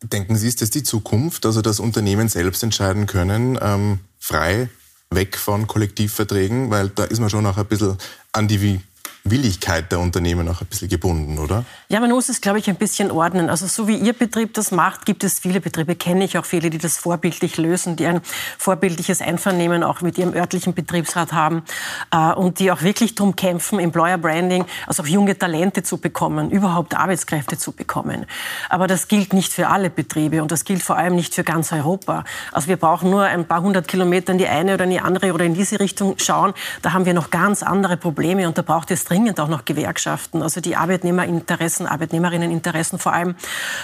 Denken 0.01 0.35
Sie, 0.35 0.47
ist 0.47 0.61
das 0.61 0.69
die 0.69 0.83
Zukunft, 0.83 1.45
also 1.45 1.61
dass 1.61 1.79
Unternehmen 1.79 2.29
selbst 2.29 2.63
entscheiden 2.63 3.05
können, 3.05 3.57
ähm, 3.61 3.99
frei 4.17 4.69
weg 5.09 5.37
von 5.37 5.67
Kollektivverträgen? 5.67 6.69
Weil 6.69 6.89
da 6.89 7.03
ist 7.03 7.19
man 7.19 7.29
schon 7.29 7.45
auch 7.45 7.57
ein 7.57 7.65
bisschen 7.65 7.97
an 8.31 8.47
die 8.47 8.61
Willigkeit 9.27 9.91
der 9.91 9.99
Unternehmen 9.99 10.47
auch 10.47 10.61
ein 10.61 10.67
bisschen 10.67 10.87
gebunden, 10.87 11.39
oder? 11.39 11.65
Ja, 11.89 11.99
man 11.99 12.11
muss 12.11 12.29
es, 12.29 12.41
glaube 12.41 12.59
ich, 12.59 12.69
ein 12.69 12.75
bisschen 12.75 13.09
ordnen. 13.09 13.49
Also 13.49 13.65
so 13.65 13.87
wie 13.87 13.97
Ihr 13.97 14.13
Betrieb 14.13 14.53
das 14.53 14.69
macht, 14.69 15.07
gibt 15.07 15.23
es 15.23 15.39
viele 15.39 15.59
Betriebe, 15.59 15.95
kenne 15.95 16.25
ich 16.25 16.37
auch 16.37 16.45
viele, 16.45 16.69
die 16.69 16.77
das 16.77 16.97
vorbildlich 16.97 17.57
lösen, 17.57 17.95
die 17.95 18.05
ein 18.05 18.21
vorbildliches 18.59 19.21
Einvernehmen 19.21 19.83
auch 19.83 20.01
mit 20.01 20.19
ihrem 20.19 20.35
örtlichen 20.35 20.75
Betriebsrat 20.75 21.33
haben 21.33 21.63
äh, 22.11 22.33
und 22.33 22.59
die 22.59 22.71
auch 22.71 22.83
wirklich 22.83 23.15
darum 23.15 23.35
kämpfen, 23.35 23.79
Employer 23.79 24.19
Branding, 24.19 24.65
also 24.85 25.01
auch 25.01 25.07
junge 25.07 25.35
Talente 25.35 25.81
zu 25.81 25.97
bekommen, 25.97 26.51
überhaupt 26.51 26.95
Arbeitskräfte 26.95 27.57
zu 27.57 27.71
bekommen. 27.71 28.27
Aber 28.69 28.85
das 28.85 29.07
gilt 29.07 29.33
nicht 29.33 29.51
für 29.51 29.69
alle 29.69 29.89
Betriebe 29.89 30.43
und 30.43 30.51
das 30.51 30.65
gilt 30.65 30.83
vor 30.83 30.97
allem 30.97 31.15
nicht 31.15 31.33
für 31.33 31.43
ganz 31.43 31.71
Europa. 31.71 32.25
Also 32.51 32.67
wir 32.67 32.77
brauchen 32.77 33.09
nur 33.09 33.23
ein 33.23 33.47
paar 33.47 33.63
hundert 33.63 33.87
Kilometer 33.87 34.33
in 34.33 34.37
die 34.37 34.47
eine 34.47 34.75
oder 34.75 34.83
in 34.83 34.91
die 34.91 34.99
andere 34.99 35.33
oder 35.33 35.45
in 35.45 35.55
diese 35.55 35.79
Richtung 35.79 36.15
schauen. 36.19 36.53
Da 36.83 36.93
haben 36.93 37.07
wir 37.07 37.15
noch 37.15 37.31
ganz 37.31 37.63
andere 37.63 37.97
Probleme 37.97 38.47
und 38.47 38.59
da 38.59 38.61
braucht 38.61 38.91
es 38.91 39.03
dringend 39.03 39.14
auch 39.39 39.47
noch 39.47 39.65
Gewerkschaften, 39.65 40.41
also 40.41 40.61
die 40.61 40.75
Arbeitnehmerinteressen, 40.75 41.87
Arbeitnehmerinneninteressen 41.87 42.99
vor 42.99 43.13
allem 43.13 43.35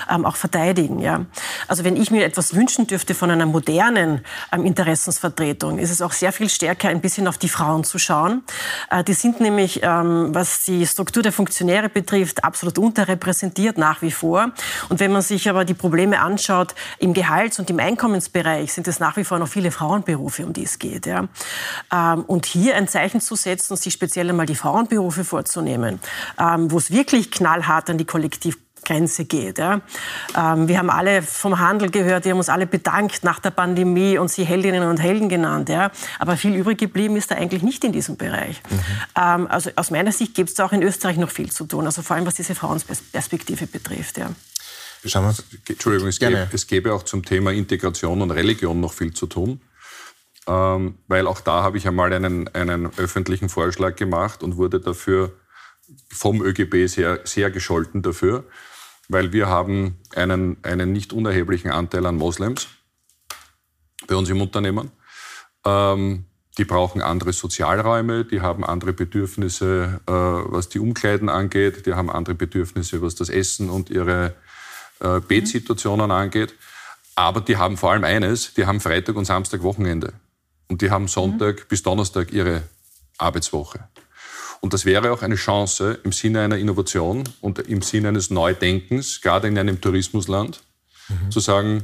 ähm, 0.10 0.25
auch 0.25 0.36
verteidigen. 0.36 1.00
Ja. 1.00 1.25
Also 1.68 1.83
wenn 1.83 1.95
ich 1.95 2.12
mir 2.12 2.25
etwas 2.25 2.54
wünschen 2.56 2.88
dürfte 2.88 3.14
von 3.16 3.31
einer 3.31 3.45
modernen 3.45 4.23
ähm, 4.52 4.66
Interessensvertretung, 4.66 5.80
ist 5.80 5.92
es 5.92 6.02
auch 6.02 6.11
sehr 6.11 6.31
viel 6.31 6.50
stärker 6.50 6.90
ein 6.90 7.02
bisschen 7.02 7.28
auf 7.28 7.38
die 7.38 7.50
Frauen 7.50 7.83
zu 7.83 7.97
schauen. 7.97 8.44
Äh, 8.90 9.04
die 9.04 9.14
sind 9.14 9.40
nämlich, 9.40 9.81
ähm, 9.83 10.33
was 10.33 10.66
die 10.66 10.85
Struktur 10.85 11.23
der 11.23 11.31
Funktionäre 11.31 11.90
betrifft, 11.90 12.44
absolut 12.44 12.78
unterrepräsentiert 12.78 13.78
nach 13.78 14.02
wie 14.02 14.11
vor. 14.11 14.52
Und 14.90 15.00
wenn 15.00 15.11
man 15.11 15.21
sich 15.21 15.50
aber 15.50 15.66
die 15.66 15.73
Probleme 15.73 16.19
anschaut 16.21 16.76
im 17.00 17.14
Gehalts- 17.14 17.59
und 17.59 17.69
im 17.69 17.80
Einkommensbereich, 17.80 18.73
sind 18.73 18.88
es 18.88 19.00
nach 19.00 19.18
wie 19.18 19.23
vor 19.23 19.40
noch 19.40 19.47
viele 19.47 19.71
Frauenberufe, 19.71 20.45
um 20.45 20.54
die 20.54 20.64
es 20.64 20.80
geht. 20.80 21.06
Ja. 21.06 21.28
Ähm, 21.92 22.23
und 22.23 22.45
hier 22.45 22.76
ein 22.76 22.88
Zeichen 22.88 23.21
zu 23.21 23.35
setzen 23.35 23.73
und 23.73 23.78
sich 23.78 23.94
speziell 23.94 24.30
einmal 24.30 24.45
die 24.45 24.56
Frauenberufe 24.56 25.20
Katastrophe 25.21 25.23
vorzunehmen, 25.23 25.99
ähm, 26.40 26.71
wo 26.71 26.78
es 26.78 26.92
wirklich 26.92 27.31
knallhart 27.31 27.90
an 27.90 27.97
die 27.97 28.06
Kollektivgrenze 28.06 29.25
geht. 29.25 29.57
Ja. 29.57 29.81
Ähm, 30.35 30.68
wir 30.68 30.78
haben 30.78 30.90
alle 30.90 31.21
vom 31.21 31.59
Handel 31.59 31.90
gehört, 31.90 32.25
wir 32.25 32.31
haben 32.31 32.40
uns 32.40 32.49
alle 32.49 32.68
bedankt 32.68 33.23
nach 33.23 33.40
der 33.40 33.51
Pandemie 33.51 34.18
und 34.18 34.30
sie 34.30 34.44
Heldinnen 34.44 34.83
und 34.83 34.97
Helden 34.97 35.30
genannt. 35.30 35.69
Ja. 35.69 35.92
Aber 36.19 36.37
viel 36.37 36.56
übrig 36.56 36.78
geblieben 36.78 37.16
ist 37.16 37.31
da 37.31 37.35
eigentlich 37.35 37.63
nicht 37.63 37.83
in 37.83 37.92
diesem 37.92 38.18
Bereich. 38.18 38.61
Mhm. 38.69 38.80
Ähm, 39.16 39.47
also 39.47 39.69
aus 39.75 39.92
meiner 39.92 40.11
Sicht 40.11 40.33
gibt 40.35 40.49
es 40.49 40.59
auch 40.59 40.73
in 40.73 40.81
Österreich 40.81 41.18
noch 41.18 41.31
viel 41.31 41.51
zu 41.51 41.66
tun, 41.66 41.85
also 41.85 42.01
vor 42.01 42.16
allem 42.16 42.25
was 42.25 42.35
diese 42.35 42.56
Frauenperspektive 42.56 43.68
betrifft. 43.68 44.18
Ja. 44.18 44.30
Entschuldigung, 45.68 46.09
es 46.09 46.19
gäbe, 46.19 46.47
es 46.51 46.68
gäbe 46.68 46.94
auch 46.94 47.04
zum 47.04 47.25
Thema 47.25 47.51
Integration 47.51 48.21
und 48.21 48.30
Religion 48.30 48.80
noch 48.80 48.94
viel 48.94 49.13
zu 49.13 49.25
tun. 49.25 49.59
Ähm, 50.48 50.95
weil 51.07 51.28
auch 51.28 51.40
da 51.40 51.64
habe 51.64 51.78
ich 51.78 51.88
einmal 51.88 52.12
einen, 52.14 52.48
einen 52.50 52.88
öffentlichen 52.98 53.50
Vorschlag 53.50 53.95
gemacht 53.95 54.44
und 54.44 54.57
wurde 54.57 54.80
dafür 54.80 55.33
vom 56.10 56.42
ÖGB 56.42 56.88
sehr, 56.88 57.19
sehr 57.26 57.52
gescholten 57.52 58.02
dafür, 58.02 58.45
weil 59.07 59.33
wir 59.33 59.48
haben 59.48 60.00
einen, 60.16 60.57
einen 60.64 60.92
nicht 60.92 61.14
unerheblichen 61.14 61.71
Anteil 61.71 62.06
an 62.06 62.16
Moslems 62.16 62.68
bei 64.07 64.16
uns 64.16 64.30
im 64.30 64.42
Unternehmen. 64.42 64.92
Ähm, 65.66 66.26
die 66.57 66.66
brauchen 66.66 67.02
andere 67.02 67.33
Sozialräume, 67.33 68.26
die 68.26 68.42
haben 68.42 68.66
andere 68.66 68.94
Bedürfnisse, 68.94 70.02
äh, 70.06 70.12
was 70.12 70.69
die 70.69 70.80
Umkleiden 70.80 71.30
angeht, 71.30 71.86
die 71.86 71.94
haben 71.94 72.10
andere 72.10 72.36
Bedürfnisse, 72.36 73.02
was 73.02 73.16
das 73.16 73.30
Essen 73.30 73.69
und 73.69 73.90
ihre 73.90 74.36
äh, 75.00 75.19
Betsituationen 75.19 76.12
angeht. 76.12 76.54
Aber 77.16 77.42
die 77.42 77.57
haben 77.57 77.78
vor 77.78 77.92
allem 77.92 78.04
eines, 78.04 78.54
die 78.54 78.66
haben 78.66 78.81
Freitag 78.81 79.16
und 79.16 79.26
Samstag 79.26 79.64
Wochenende. 79.64 80.14
Und 80.71 80.81
die 80.81 80.90
haben 80.90 81.09
Sonntag 81.09 81.57
mhm. 81.57 81.66
bis 81.68 81.83
Donnerstag 81.83 82.31
ihre 82.31 82.63
Arbeitswoche. 83.18 83.90
Und 84.61 84.73
das 84.73 84.85
wäre 84.85 85.11
auch 85.11 85.21
eine 85.21 85.35
Chance 85.35 85.99
im 86.06 86.13
Sinne 86.13 86.40
einer 86.40 86.57
Innovation 86.57 87.25
und 87.42 87.59
im 87.59 87.81
Sinne 87.81 88.07
eines 88.07 88.30
Neudenkens, 88.30 89.19
gerade 89.19 89.49
in 89.49 89.57
einem 89.57 89.81
Tourismusland, 89.81 90.63
mhm. 91.09 91.30
zu 91.30 91.42
sagen, 91.42 91.83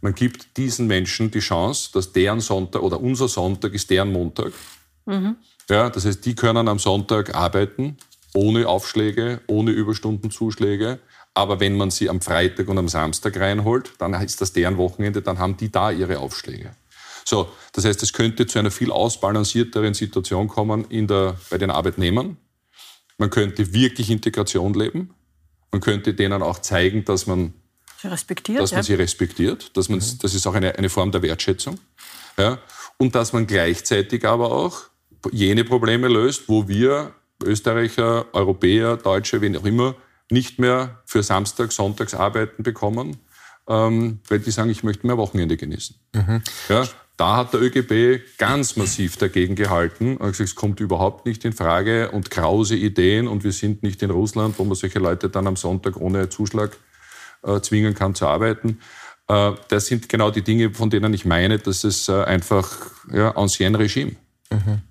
man 0.00 0.16
gibt 0.16 0.56
diesen 0.56 0.88
Menschen 0.88 1.30
die 1.30 1.38
Chance, 1.38 1.90
dass 1.92 2.10
deren 2.10 2.40
Sonntag 2.40 2.82
oder 2.82 3.00
unser 3.00 3.28
Sonntag 3.28 3.72
ist 3.72 3.88
deren 3.88 4.10
Montag. 4.10 4.52
Mhm. 5.06 5.36
Ja, 5.70 5.88
das 5.88 6.04
heißt, 6.04 6.26
die 6.26 6.34
können 6.34 6.66
am 6.66 6.80
Sonntag 6.80 7.36
arbeiten, 7.36 7.98
ohne 8.34 8.66
Aufschläge, 8.66 9.42
ohne 9.46 9.70
Überstundenzuschläge. 9.70 10.98
Aber 11.34 11.60
wenn 11.60 11.76
man 11.76 11.92
sie 11.92 12.10
am 12.10 12.20
Freitag 12.20 12.66
und 12.66 12.78
am 12.78 12.88
Samstag 12.88 13.36
reinholt, 13.36 13.92
dann 13.98 14.12
ist 14.14 14.40
das 14.40 14.52
deren 14.52 14.76
Wochenende, 14.76 15.22
dann 15.22 15.38
haben 15.38 15.56
die 15.56 15.70
da 15.70 15.92
ihre 15.92 16.18
Aufschläge. 16.18 16.72
So, 17.24 17.48
das 17.72 17.84
heißt, 17.84 18.02
es 18.02 18.12
könnte 18.12 18.46
zu 18.46 18.58
einer 18.58 18.70
viel 18.70 18.92
ausbalancierteren 18.92 19.94
Situation 19.94 20.48
kommen 20.48 20.84
in 20.90 21.06
der, 21.06 21.36
bei 21.50 21.58
den 21.58 21.70
Arbeitnehmern. 21.70 22.36
Man 23.18 23.30
könnte 23.30 23.72
wirklich 23.72 24.10
Integration 24.10 24.74
leben. 24.74 25.14
Man 25.72 25.80
könnte 25.80 26.14
denen 26.14 26.42
auch 26.42 26.60
zeigen, 26.60 27.04
dass 27.04 27.26
man 27.26 27.54
respektiert, 28.04 28.60
dass 28.60 28.72
man 28.72 28.78
ja. 28.78 28.82
sie 28.82 28.94
respektiert, 28.94 29.76
dass 29.76 29.88
man, 29.88 29.98
mhm. 29.98 30.18
das 30.20 30.34
ist 30.34 30.46
auch 30.46 30.54
eine, 30.54 30.76
eine 30.76 30.88
Form 30.90 31.10
der 31.10 31.22
Wertschätzung. 31.22 31.78
Ja, 32.36 32.58
und 32.98 33.14
dass 33.14 33.32
man 33.32 33.46
gleichzeitig 33.46 34.24
aber 34.24 34.52
auch 34.52 34.82
jene 35.32 35.64
Probleme 35.64 36.08
löst, 36.08 36.48
wo 36.48 36.68
wir 36.68 37.14
Österreicher, 37.42 38.26
Europäer, 38.32 38.96
Deutsche, 38.96 39.40
wen 39.40 39.56
auch 39.56 39.64
immer, 39.64 39.94
nicht 40.30 40.58
mehr 40.58 41.02
für 41.06 41.22
Samstag, 41.22 41.72
Sonntags 41.72 42.14
arbeiten 42.14 42.62
bekommen, 42.62 43.18
ähm, 43.68 44.20
weil 44.28 44.40
die 44.40 44.50
sagen, 44.50 44.70
ich 44.70 44.82
möchte 44.82 45.06
mehr 45.06 45.18
Wochenende 45.18 45.56
genießen. 45.56 45.96
Mhm. 46.12 46.42
Ja, 46.68 46.88
da 47.16 47.36
hat 47.36 47.52
der 47.52 47.62
ÖGB 47.62 48.22
ganz 48.38 48.76
massiv 48.76 49.16
dagegen 49.16 49.54
gehalten 49.54 50.16
und 50.16 50.32
gesagt, 50.32 50.48
es 50.48 50.54
kommt 50.54 50.80
überhaupt 50.80 51.26
nicht 51.26 51.44
in 51.44 51.52
Frage 51.52 52.10
und 52.10 52.30
krause 52.30 52.74
Ideen 52.74 53.28
und 53.28 53.44
wir 53.44 53.52
sind 53.52 53.82
nicht 53.82 54.02
in 54.02 54.10
Russland, 54.10 54.58
wo 54.58 54.64
man 54.64 54.74
solche 54.74 54.98
Leute 54.98 55.28
dann 55.28 55.46
am 55.46 55.56
Sonntag 55.56 55.96
ohne 55.96 56.28
Zuschlag 56.28 56.76
äh, 57.42 57.60
zwingen 57.60 57.94
kann 57.94 58.14
zu 58.14 58.26
arbeiten. 58.26 58.80
Äh, 59.28 59.52
das 59.68 59.86
sind 59.86 60.08
genau 60.08 60.30
die 60.30 60.42
Dinge, 60.42 60.74
von 60.74 60.90
denen 60.90 61.14
ich 61.14 61.24
meine, 61.24 61.58
dass 61.58 61.84
es 61.84 62.08
äh, 62.08 62.24
einfach 62.24 62.90
ja, 63.12 63.36
Ancien 63.36 63.76
Regime. 63.76 64.16
Mhm. 64.50 64.82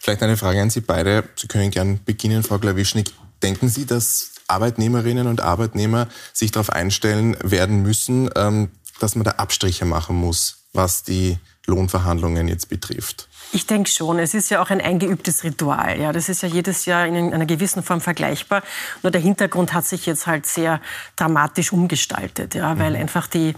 Vielleicht 0.00 0.22
eine 0.22 0.36
Frage 0.36 0.62
an 0.62 0.70
Sie 0.70 0.80
beide. 0.80 1.24
Sie 1.36 1.48
können 1.48 1.70
gern 1.70 2.00
beginnen, 2.04 2.42
Frau 2.42 2.58
Glawischnik. 2.58 3.10
Denken 3.42 3.68
Sie, 3.68 3.86
dass 3.86 4.32
Arbeitnehmerinnen 4.46 5.26
und 5.26 5.40
Arbeitnehmer 5.40 6.08
sich 6.32 6.52
darauf 6.52 6.70
einstellen 6.70 7.36
werden 7.42 7.82
müssen, 7.82 8.30
ähm, 8.36 8.70
dass 9.00 9.16
man 9.16 9.24
da 9.24 9.32
Abstriche 9.32 9.84
machen 9.84 10.16
muss, 10.16 10.61
was 10.72 11.02
die 11.02 11.38
Lohnverhandlungen 11.66 12.48
jetzt 12.48 12.68
betrifft? 12.68 13.28
Ich 13.54 13.66
denke 13.66 13.90
schon. 13.90 14.18
Es 14.18 14.32
ist 14.32 14.48
ja 14.48 14.62
auch 14.62 14.70
ein 14.70 14.80
eingeübtes 14.80 15.44
Ritual. 15.44 16.00
Ja, 16.00 16.12
das 16.12 16.30
ist 16.30 16.42
ja 16.42 16.48
jedes 16.48 16.86
Jahr 16.86 17.06
in 17.06 17.34
einer 17.34 17.44
gewissen 17.44 17.82
Form 17.82 18.00
vergleichbar. 18.00 18.62
Nur 19.02 19.10
der 19.10 19.20
Hintergrund 19.20 19.74
hat 19.74 19.84
sich 19.84 20.06
jetzt 20.06 20.26
halt 20.26 20.46
sehr 20.46 20.80
dramatisch 21.16 21.70
umgestaltet, 21.70 22.54
ja, 22.54 22.78
weil 22.78 22.92
mhm. 22.92 23.00
einfach 23.00 23.26
die, 23.26 23.54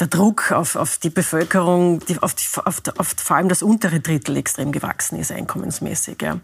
der 0.00 0.08
Druck 0.08 0.50
auf, 0.50 0.74
auf 0.74 0.98
die 0.98 1.10
Bevölkerung, 1.10 2.00
die, 2.06 2.20
auf, 2.20 2.34
die, 2.34 2.44
auf, 2.64 2.82
auf, 2.96 3.14
vor 3.16 3.36
allem 3.36 3.48
das 3.48 3.62
untere 3.62 4.00
Drittel 4.00 4.36
extrem 4.36 4.72
gewachsen 4.72 5.20
ist, 5.20 5.30
einkommensmäßig. 5.30 6.20
Ja. 6.20 6.40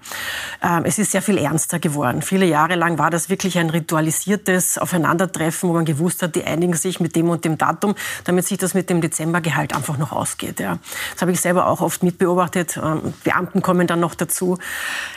Ähm, 0.62 0.84
es 0.84 1.00
ist 1.00 1.10
sehr 1.10 1.22
viel 1.22 1.38
ernster 1.38 1.80
geworden. 1.80 2.22
Viele 2.22 2.46
Jahre 2.46 2.76
lang 2.76 2.96
war 2.96 3.10
das 3.10 3.28
wirklich 3.28 3.58
ein 3.58 3.70
ritualisiertes 3.70 4.78
Aufeinandertreffen, 4.78 5.68
wo 5.68 5.72
man 5.72 5.84
gewusst 5.84 6.22
hat, 6.22 6.36
die 6.36 6.44
einigen 6.44 6.74
sich 6.74 7.00
mit 7.00 7.16
dem 7.16 7.28
und 7.28 7.44
dem 7.44 7.58
Datum, 7.58 7.96
damit 8.22 8.46
sich 8.46 8.58
das 8.58 8.72
mit 8.72 8.88
dem 8.88 9.00
Dezembergehalt 9.00 9.74
einfach 9.74 9.98
noch 9.98 10.12
ausgeht. 10.12 10.60
Ja. 10.60 10.78
Das 11.14 11.22
habe 11.22 11.32
ich 11.32 11.40
selber 11.40 11.66
auch 11.66 11.80
oft 11.80 12.04
mitbeobachtet 12.04 12.76
ähm, 12.84 13.14
Beamten 13.24 13.62
kommen 13.62 13.86
dann 13.86 14.00
noch 14.00 14.14
dazu. 14.14 14.58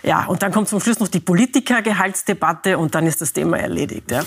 Ja, 0.03 0.25
und 0.25 0.41
dann 0.43 0.51
kommt 0.51 0.69
zum 0.69 0.79
Schluss 0.79 0.99
noch 0.99 1.07
die 1.07 1.19
Politikergehaltsdebatte 1.19 2.77
und 2.77 2.95
dann 2.95 3.05
ist 3.05 3.21
das 3.21 3.33
Thema 3.33 3.57
erledigt. 3.57 4.11
Ja. 4.11 4.23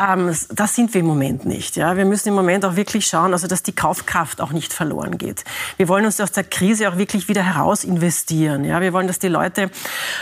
Ähm, 0.00 0.34
das 0.50 0.74
sind 0.74 0.94
wir 0.94 1.00
im 1.00 1.06
Moment 1.06 1.44
nicht. 1.44 1.76
Ja. 1.76 1.96
Wir 1.96 2.04
müssen 2.04 2.28
im 2.28 2.34
Moment 2.34 2.64
auch 2.64 2.76
wirklich 2.76 3.06
schauen, 3.06 3.32
also 3.32 3.46
dass 3.46 3.62
die 3.62 3.72
Kaufkraft 3.72 4.40
auch 4.40 4.52
nicht 4.52 4.72
verloren 4.72 5.18
geht. 5.18 5.44
Wir 5.76 5.88
wollen 5.88 6.04
uns 6.04 6.20
aus 6.20 6.32
der 6.32 6.44
Krise 6.44 6.88
auch 6.88 6.96
wirklich 6.96 7.28
wieder 7.28 7.42
heraus 7.42 7.84
investieren. 7.84 8.64
Ja. 8.64 8.80
Wir 8.80 8.92
wollen, 8.92 9.06
dass 9.06 9.18
die 9.18 9.28
Leute 9.28 9.70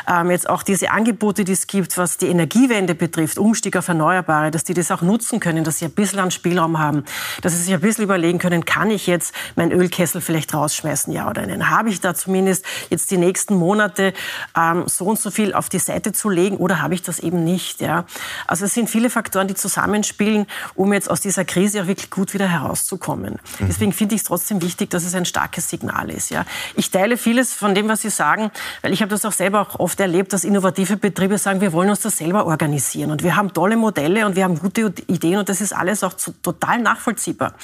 ähm, 0.08 0.30
jetzt 0.30 0.48
auch 0.48 0.62
diese 0.62 0.90
Angebote, 0.90 1.44
die 1.44 1.52
es 1.52 1.66
gibt, 1.66 1.98
was 1.98 2.16
die 2.16 2.28
Energiewende 2.28 2.94
betrifft, 2.94 3.38
Umstieg 3.38 3.76
auf 3.76 3.88
Erneuerbare, 3.88 4.50
dass 4.50 4.64
die 4.64 4.75
das 4.75 4.90
auch 4.90 5.02
nutzen 5.02 5.40
können, 5.40 5.64
dass 5.64 5.78
sie 5.78 5.84
ein 5.86 5.92
bisschen 5.92 6.18
an 6.18 6.30
Spielraum 6.30 6.78
haben, 6.78 7.04
dass 7.42 7.52
sie 7.52 7.62
sich 7.62 7.75
ein 7.75 7.80
bisschen 7.80 8.04
überlegen 8.04 8.38
können, 8.38 8.64
kann 8.64 8.90
ich 8.90 9.06
jetzt 9.06 9.34
meinen 9.56 9.72
Ölkessel 9.72 10.20
vielleicht 10.20 10.54
rausschmeißen, 10.54 11.12
ja 11.12 11.28
oder 11.28 11.46
nein? 11.46 11.70
Habe 11.70 11.90
ich 11.90 12.00
da 12.00 12.14
zumindest 12.14 12.46
zumindest 12.47 12.65
jetzt 12.91 13.11
die 13.11 13.17
nächsten 13.17 13.57
Monate 13.57 14.12
ähm, 14.57 14.85
so 14.87 15.07
und 15.07 15.19
so 15.19 15.31
viel 15.31 15.53
auf 15.55 15.69
die 15.69 15.79
Seite 15.79 16.12
zu 16.12 16.29
legen 16.29 16.57
oder 16.59 16.81
habe 16.83 16.95
ich 16.95 17.03
das 17.03 17.19
eben 17.19 17.45
nicht? 17.45 17.81
Ja? 17.81 18.05
Also 18.47 18.65
es 18.67 18.75
sind 18.75 18.88
viele 18.88 19.11
Faktoren, 19.11 19.49
die 19.49 19.55
zusammenspielen, 19.55 20.47
um 20.75 20.93
jetzt 20.93 21.11
aus 21.11 21.21
dieser 21.21 21.45
Krise 21.45 21.83
auch 21.83 21.87
wirklich 21.87 22.11
gut 22.11 22.35
wieder 22.35 22.49
herauszukommen. 22.49 23.38
Mhm. 23.59 23.67
Deswegen 23.67 23.93
finde 23.93 24.15
ich 24.15 24.21
es 24.21 24.26
trotzdem 24.26 24.62
wichtig, 24.62 24.91
dass 24.91 25.05
es 25.05 25.15
ein 25.15 25.25
starkes 25.25 25.69
Signal 25.69 26.11
ist. 26.11 26.31
Ja? 26.31 26.45
Ich 26.76 26.91
teile 26.91 27.17
vieles 27.17 27.53
von 27.53 27.75
dem, 27.75 27.88
was 27.88 28.03
Sie 28.03 28.11
sagen, 28.11 28.50
weil 28.83 28.93
ich 28.93 29.03
habe 29.03 29.11
das 29.11 29.25
auch 29.25 29.33
selber 29.33 29.61
auch 29.61 29.81
oft 29.81 29.99
erlebt, 29.99 30.33
dass 30.33 30.45
innovative 30.45 30.97
Betriebe 30.97 31.38
sagen, 31.38 31.61
wir 31.61 31.73
wollen 31.73 31.91
uns 31.91 32.00
das 32.00 32.19
selber 32.19 32.47
organisieren 32.47 33.11
und 33.11 33.23
wir 33.23 33.35
haben 33.37 33.53
tolle 33.53 33.76
Modelle 33.76 34.26
und 34.26 34.37
wir 34.37 34.45
haben 34.45 34.59
gute 34.59 34.93
Ideen 35.09 35.38
und 35.38 35.49
das 35.49 35.61
ist 35.61 35.73
alles 35.73 36.05
auch 36.05 36.15
total 36.43 36.79
nachvollziehbar. 36.79 37.55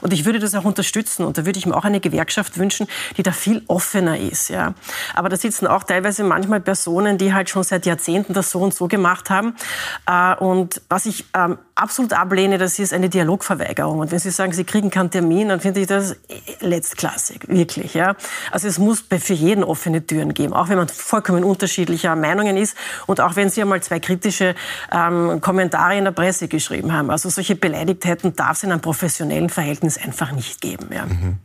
Und 0.00 0.12
ich 0.12 0.24
würde 0.24 0.38
das 0.38 0.54
auch 0.54 0.64
unterstützen 0.64 1.24
und 1.24 1.36
da 1.36 1.44
würde 1.44 1.58
ich 1.58 1.66
mir 1.66 1.76
auch 1.76 1.84
eine 1.84 2.00
Gewerkschaft 2.00 2.58
wünschen, 2.58 2.86
die 3.16 3.22
da 3.22 3.32
viel 3.32 3.62
offener 3.66 4.18
ist. 4.20 4.48
Ja. 4.50 4.74
Aber 5.14 5.28
da 5.28 5.36
sitzen 5.36 5.66
auch 5.66 5.82
teilweise 5.82 6.24
manchmal 6.24 6.60
Personen, 6.60 7.18
die 7.18 7.32
halt 7.32 7.50
schon 7.50 7.62
seit 7.62 7.86
Jahrzehnten 7.86 8.34
das 8.34 8.50
so 8.50 8.60
und 8.60 8.74
so 8.74 8.88
gemacht 8.88 9.30
haben. 9.30 9.54
Äh, 10.06 10.34
und 10.36 10.82
was 10.88 11.06
ich 11.06 11.24
ähm, 11.34 11.58
absolut 11.74 12.12
ablehne, 12.12 12.58
das 12.58 12.78
ist 12.78 12.92
eine 12.92 13.08
Dialogverweigerung. 13.08 13.98
Und 13.98 14.12
wenn 14.12 14.18
Sie 14.18 14.30
sagen, 14.30 14.52
Sie 14.52 14.64
kriegen 14.64 14.90
keinen 14.90 15.10
Termin, 15.10 15.48
dann 15.48 15.60
finde 15.60 15.80
ich 15.80 15.86
das 15.86 16.16
letztklassig, 16.60 17.48
wirklich. 17.48 17.94
Ja. 17.94 18.16
Also 18.50 18.68
es 18.68 18.78
muss 18.78 19.02
für 19.08 19.34
jeden 19.34 19.64
offene 19.64 20.06
Türen 20.06 20.34
geben, 20.34 20.52
auch 20.52 20.68
wenn 20.68 20.76
man 20.76 20.88
vollkommen 20.88 21.44
unterschiedlicher 21.44 22.14
Meinungen 22.16 22.56
ist 22.56 22.76
und 23.06 23.20
auch 23.20 23.36
wenn 23.36 23.50
Sie 23.50 23.62
einmal 23.62 23.82
zwei 23.82 24.00
kritische 24.00 24.54
ähm, 24.92 25.40
Kommentare 25.40 25.96
in 25.96 26.04
der 26.04 26.12
Presse 26.12 26.48
geschrieben 26.48 26.92
haben. 26.92 27.10
Also 27.10 27.28
solche 27.28 27.56
Beleidigtheiten 27.56 28.36
darf 28.36 28.58
es 28.58 28.62
in 28.64 28.72
einem 28.72 28.80
professionellen 28.80 29.48
Verhältnis 29.48 29.98
einfach 29.98 30.32
nicht 30.32 30.60
geben. 30.60 30.88
Ja. 30.92 31.06
Mhm. 31.06 31.38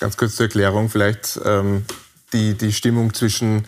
Ganz 0.00 0.16
kurz 0.16 0.36
zur 0.36 0.46
Erklärung 0.46 0.88
vielleicht. 0.88 1.40
Ähm 1.44 1.84
die, 2.32 2.54
die 2.54 2.72
Stimmung 2.72 3.14
zwischen 3.14 3.64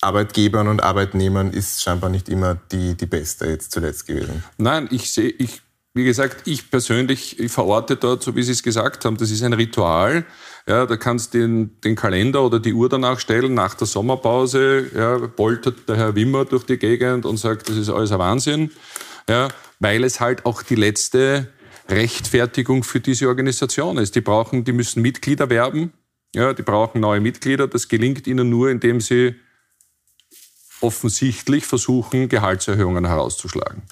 Arbeitgebern 0.00 0.68
und 0.68 0.82
Arbeitnehmern 0.82 1.50
ist 1.50 1.82
scheinbar 1.82 2.10
nicht 2.10 2.28
immer 2.28 2.56
die, 2.70 2.94
die 2.94 3.06
beste 3.06 3.46
jetzt 3.46 3.72
zuletzt 3.72 4.06
gewesen. 4.06 4.44
Nein, 4.56 4.88
ich 4.92 5.10
sehe, 5.10 5.28
ich, 5.30 5.60
wie 5.94 6.04
gesagt, 6.04 6.46
ich 6.46 6.70
persönlich 6.70 7.40
ich 7.40 7.50
verorte 7.50 7.96
dort, 7.96 8.22
so 8.22 8.36
wie 8.36 8.42
Sie 8.42 8.52
es 8.52 8.62
gesagt 8.62 9.04
haben, 9.04 9.16
das 9.16 9.30
ist 9.30 9.42
ein 9.42 9.52
Ritual. 9.52 10.24
Ja, 10.68 10.86
da 10.86 10.96
kannst 10.96 11.34
du 11.34 11.38
den, 11.38 11.80
den 11.80 11.96
Kalender 11.96 12.44
oder 12.44 12.60
die 12.60 12.74
Uhr 12.74 12.88
danach 12.88 13.18
stellen. 13.18 13.54
Nach 13.54 13.74
der 13.74 13.86
Sommerpause 13.86 14.90
ja, 14.94 15.18
poltert 15.26 15.88
der 15.88 15.96
Herr 15.96 16.14
Wimmer 16.14 16.44
durch 16.44 16.64
die 16.64 16.76
Gegend 16.76 17.24
und 17.24 17.38
sagt, 17.38 17.68
das 17.68 17.76
ist 17.76 17.88
alles 17.88 18.12
ein 18.12 18.18
Wahnsinn. 18.18 18.70
Ja, 19.28 19.48
weil 19.80 20.04
es 20.04 20.20
halt 20.20 20.46
auch 20.46 20.62
die 20.62 20.74
letzte 20.74 21.48
Rechtfertigung 21.88 22.84
für 22.84 23.00
diese 23.00 23.28
Organisation 23.28 23.96
ist. 23.98 24.14
Die 24.14 24.20
brauchen, 24.20 24.64
die 24.64 24.72
müssen 24.72 25.02
Mitglieder 25.02 25.50
werben. 25.50 25.92
Ja, 26.34 26.52
die 26.52 26.62
brauchen 26.62 27.00
neue 27.00 27.20
Mitglieder. 27.20 27.68
Das 27.68 27.88
gelingt 27.88 28.26
ihnen 28.26 28.50
nur, 28.50 28.70
indem 28.70 29.00
sie 29.00 29.34
offensichtlich 30.80 31.66
versuchen, 31.66 32.28
Gehaltserhöhungen 32.28 33.06
herauszuschlagen. 33.06 33.82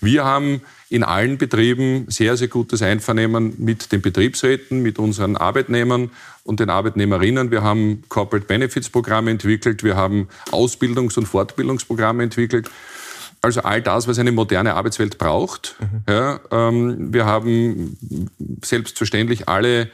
Wir 0.00 0.24
haben 0.24 0.60
in 0.90 1.02
allen 1.02 1.38
Betrieben 1.38 2.06
sehr, 2.08 2.36
sehr 2.36 2.48
gutes 2.48 2.82
Einvernehmen 2.82 3.54
mit 3.58 3.92
den 3.92 4.02
Betriebsräten, 4.02 4.82
mit 4.82 4.98
unseren 4.98 5.36
Arbeitnehmern 5.36 6.10
und 6.42 6.60
den 6.60 6.68
Arbeitnehmerinnen. 6.68 7.50
Wir 7.50 7.62
haben 7.62 8.04
Corporate 8.08 8.46
Benefits 8.46 8.90
Programme 8.90 9.30
entwickelt, 9.30 9.82
wir 9.82 9.96
haben 9.96 10.28
Ausbildungs- 10.50 11.16
und 11.16 11.26
Fortbildungsprogramme 11.26 12.22
entwickelt. 12.22 12.70
Also 13.40 13.60
all 13.62 13.82
das, 13.82 14.08
was 14.08 14.18
eine 14.18 14.32
moderne 14.32 14.74
Arbeitswelt 14.74 15.18
braucht. 15.18 15.76
Mhm. 15.80 16.12
Ja, 16.12 16.40
ähm, 16.50 17.12
wir 17.12 17.26
haben 17.26 17.96
selbstverständlich 18.62 19.48
alle 19.48 19.90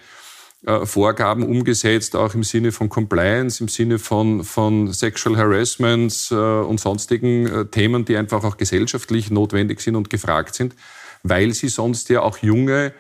Vorgaben 0.85 1.43
umgesetzt, 1.43 2.15
auch 2.15 2.35
im 2.35 2.43
Sinne 2.43 2.71
von 2.71 2.91
Compliance, 2.91 3.63
im 3.63 3.69
Sinne 3.69 3.99
von, 3.99 4.45
von 4.45 4.93
Sexual 4.93 5.39
Harassments 5.39 6.31
äh, 6.31 6.35
und 6.35 6.79
sonstigen 6.79 7.47
äh, 7.47 7.67
Themen, 7.67 8.05
die 8.05 8.17
einfach 8.17 8.45
auch 8.45 8.59
gesellschaftlich 8.59 9.31
notwendig 9.31 9.81
sind 9.81 9.97
und 9.97 10.11
gefragt 10.11 10.55
sind, 10.55 10.75
weil 11.23 11.55
sie 11.55 11.69
sonst 11.69 12.11
ja 12.11 12.21
auch 12.21 12.39
junge, 12.39 12.93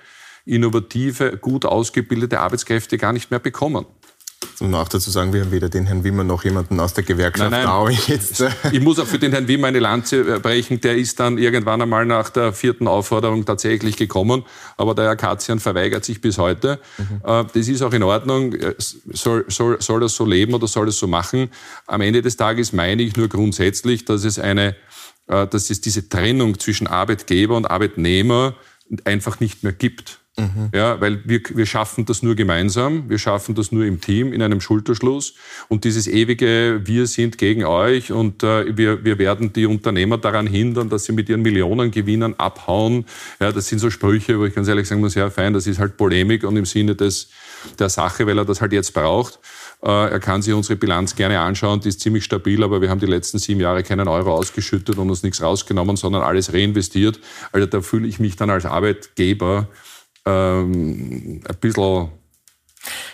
innovative, 0.46 1.36
gut 1.36 1.66
ausgebildete 1.66 2.40
Arbeitskräfte 2.40 2.96
gar 2.96 3.12
nicht 3.12 3.30
mehr 3.30 3.40
bekommen. 3.40 3.84
Und 4.61 4.75
auch 4.75 4.88
dazu 4.88 5.11
sagen, 5.11 5.32
wir 5.32 5.40
haben 5.40 5.52
weder 5.52 5.70
den 5.70 5.87
Herrn 5.87 6.04
Wimmer 6.04 6.23
noch 6.23 6.44
jemanden 6.44 6.80
aus 6.80 6.92
der 6.92 7.02
Gewerkschaft 7.02 7.50
nein, 7.50 7.64
nein. 7.64 7.99
jetzt. 8.06 8.44
Ich 8.73 8.80
muss 8.80 8.99
auch 8.99 9.06
für 9.06 9.18
den 9.18 9.32
Herrn 9.32 9.49
Wimmer 9.49 9.68
eine 9.68 9.78
Lanze 9.78 10.38
brechen. 10.40 10.80
Der 10.82 10.97
ist 10.97 11.18
dann 11.18 11.38
irgendwann 11.38 11.80
einmal 11.80 12.04
nach 12.04 12.28
der 12.28 12.52
vierten 12.52 12.87
Aufforderung 12.87 13.47
tatsächlich 13.47 13.97
gekommen. 13.97 14.44
Aber 14.76 14.94
der 14.94 15.06
Herr 15.06 15.16
Katzian 15.16 15.61
verweigert 15.61 16.04
sich 16.04 16.20
bis 16.20 16.37
heute. 16.37 16.78
Mhm. 16.99 17.20
Das 17.23 17.68
ist 17.68 17.80
auch 17.80 17.92
in 17.92 18.02
Ordnung. 18.02 18.54
Soll, 18.78 19.47
soll, 19.49 19.80
soll 19.80 20.00
das 20.00 20.14
so 20.14 20.26
leben 20.26 20.52
oder 20.52 20.66
soll 20.66 20.87
das 20.87 20.99
so 20.99 21.06
machen? 21.06 21.50
Am 21.87 22.02
Ende 22.02 22.20
des 22.20 22.37
Tages 22.37 22.75
meine 22.75 23.02
ich 23.02 23.16
nur 23.16 23.28
grundsätzlich, 23.28 24.04
dass 24.04 24.25
es 24.25 24.38
eine, 24.38 24.76
dass 25.26 25.70
es 25.70 25.80
diese 25.80 26.09
Trennung 26.11 26.59
zwischen 26.59 26.87
Arbeitgeber 26.87 27.56
und 27.56 27.70
Arbeitnehmer 27.70 28.56
einfach 29.04 29.40
nicht 29.40 29.62
mehr 29.62 29.73
gibt. 29.73 30.19
Mhm. 30.40 30.70
Ja, 30.75 31.00
weil 31.00 31.20
wir, 31.25 31.40
wir 31.54 31.66
schaffen 31.66 32.06
das 32.06 32.23
nur 32.23 32.35
gemeinsam, 32.35 33.09
wir 33.09 33.18
schaffen 33.18 33.54
das 33.54 33.73
nur 33.73 33.85
im 33.85 34.00
Team, 34.00 34.32
in 34.32 34.42
einem 34.42 34.61
Schulterschluss. 34.61 35.35
Und 35.68 35.85
dieses 35.85 36.06
ewige 36.06 36.80
Wir 36.85 37.06
sind 37.06 37.38
gegen 37.38 37.64
euch 37.64 38.12
und 38.12 38.42
äh, 38.42 38.76
wir, 38.76 39.04
wir 39.04 39.18
werden 39.18 39.52
die 39.52 39.66
Unternehmer 39.66 40.18
daran 40.18 40.47
hindern, 40.47 40.88
dass 40.88 41.04
sie 41.04 41.12
mit 41.12 41.28
ihren 41.28 41.42
Millionengewinnern 41.42 42.35
abhauen. 42.38 43.04
Ja, 43.40 43.52
das 43.52 43.68
sind 43.68 43.78
so 43.78 43.90
Sprüche, 43.90 44.38
wo 44.38 44.47
ich 44.47 44.54
ganz 44.54 44.68
ehrlich 44.68 44.88
sagen 44.88 45.00
muss, 45.00 45.14
ja 45.14 45.28
fein, 45.30 45.52
das 45.52 45.66
ist 45.66 45.78
halt 45.78 45.97
Polemik 45.97 46.44
und 46.44 46.56
im 46.56 46.64
Sinne 46.64 46.94
des, 46.94 47.28
der 47.78 47.88
Sache, 47.88 48.26
weil 48.26 48.38
er 48.38 48.44
das 48.44 48.61
halt 48.61 48.73
jetzt 48.73 48.94
braucht. 48.94 49.38
Äh, 49.82 50.11
er 50.11 50.20
kann 50.20 50.42
sich 50.42 50.52
unsere 50.52 50.76
Bilanz 50.76 51.16
gerne 51.16 51.40
anschauen, 51.40 51.80
die 51.80 51.88
ist 51.88 52.00
ziemlich 52.00 52.25
stabil, 52.25 52.62
aber 52.62 52.80
wir 52.80 52.90
haben 52.90 53.00
die 53.00 53.06
letzten 53.06 53.38
sieben 53.38 53.61
Jahre 53.61 53.82
keinen 53.82 54.09
Euro 54.09 54.35
ausgeschüttet 54.35 54.99
und 54.99 55.09
uns 55.09 55.23
nichts 55.23 55.42
rausgenommen, 55.42 55.97
sondern 55.97 56.23
alles 56.23 56.52
reinvestiert. 56.52 57.20
Also 57.52 57.66
da 57.66 57.80
fühle 57.80 58.06
ich 58.06 58.18
mich 58.18 58.37
dann 58.37 58.50
als 58.50 58.66
Arbeitgeber 58.66 59.68
ähm, 60.30 61.40
ein 61.46 61.56
bisschen 61.60 62.08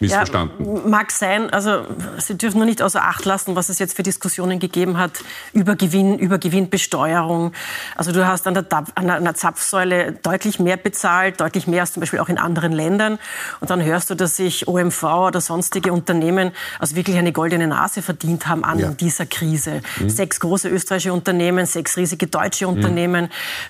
missverstanden. 0.01 0.77
Ja, 0.77 0.89
mag 0.89 1.11
sein. 1.11 1.51
Also 1.51 1.85
Sie 2.19 2.37
dürfen 2.37 2.59
nur 2.59 2.67
nicht 2.67 2.83
außer 2.83 3.03
Acht 3.03 3.25
lassen, 3.25 3.57
was 3.57 3.69
es 3.69 3.79
jetzt 3.79 3.97
für 3.97 4.03
Diskussionen 4.03 4.59
gegeben 4.59 4.99
hat 4.99 5.25
über 5.53 5.77
Gewinn, 5.77 6.19
über 6.19 6.39
Gewinnbesteuerung. 6.39 7.53
Also 7.97 8.13
du 8.13 8.27
hast 8.27 8.47
an 8.47 8.55
der, 8.55 8.67
an 8.95 9.25
der 9.25 9.35
Zapfsäule 9.35 10.13
deutlich 10.13 10.61
mehr 10.61 10.77
bezahlt, 10.77 11.41
deutlich 11.41 11.67
mehr 11.67 11.81
als 11.81 11.93
zum 11.93 12.01
Beispiel 12.01 12.21
auch 12.21 12.29
in 12.29 12.39
anderen 12.39 12.73
Ländern. 12.73 13.19
Und 13.61 13.71
dann 13.71 13.83
hörst 13.83 14.11
du, 14.11 14.15
dass 14.15 14.37
sich 14.37 14.69
OMV 14.69 15.03
oder 15.03 15.41
sonstige 15.41 15.93
Unternehmen 15.93 16.53
also 16.79 16.95
wirklich 16.95 17.17
eine 17.17 17.33
goldene 17.33 17.67
Nase 17.67 18.03
verdient 18.03 18.47
haben 18.47 18.65
an 18.65 18.79
ja. 18.79 18.91
dieser 18.91 19.27
Krise. 19.27 19.83
Mhm. 19.99 20.11
Sechs 20.11 20.41
große 20.41 20.69
österreichische 20.69 21.13
Unternehmen, 21.13 21.67
sechs 21.67 21.97
riesige 21.97 22.27
deutsche. 22.27 22.67
Unternehmen, 22.69 23.25
mhm. 23.25 23.29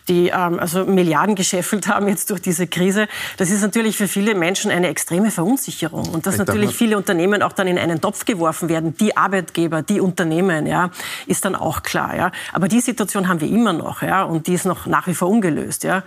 die 0.09 0.29
ähm, 0.29 0.59
also 0.59 0.85
Milliarden 0.85 1.35
gescheffelt 1.35 1.89
haben 1.89 2.09
jetzt 2.09 2.31
durch 2.31 2.41
diese 2.41 2.67
Krise. 2.67 3.09
Das 3.37 3.51
ist 3.51 3.63
natürlich 3.63 3.97
für 3.97 4.09
viele 4.09 4.35
Menschen 4.35 4.71
eine 4.71 4.89
extreme 4.89 5.31
Verunsicherung. 5.31 5.86
Versicherung. 5.89 6.15
Und 6.15 6.27
dass 6.27 6.37
natürlich 6.37 6.75
viele 6.75 6.97
Unternehmen 6.97 7.43
auch 7.43 7.53
dann 7.53 7.67
in 7.67 7.79
einen 7.79 8.01
Topf 8.01 8.25
geworfen 8.25 8.69
werden, 8.69 8.97
die 8.97 9.17
Arbeitgeber, 9.17 9.83
die 9.83 10.01
Unternehmen, 10.01 10.67
ja, 10.67 10.91
ist 11.27 11.45
dann 11.45 11.55
auch 11.55 11.83
klar. 11.83 12.17
Ja. 12.17 12.33
Aber 12.53 12.69
die 12.69 12.81
Situation 12.81 13.29
haben 13.29 13.41
wir 13.41 13.49
immer 13.49 13.73
noch, 13.73 14.03
ja, 14.03 14.25
und 14.25 14.47
die 14.47 14.55
ist 14.55 14.67
noch 14.67 14.87
nach 14.87 15.07
wie 15.07 15.15
vor 15.15 15.29
ungelöst. 15.29 15.85
Ja. 15.85 16.03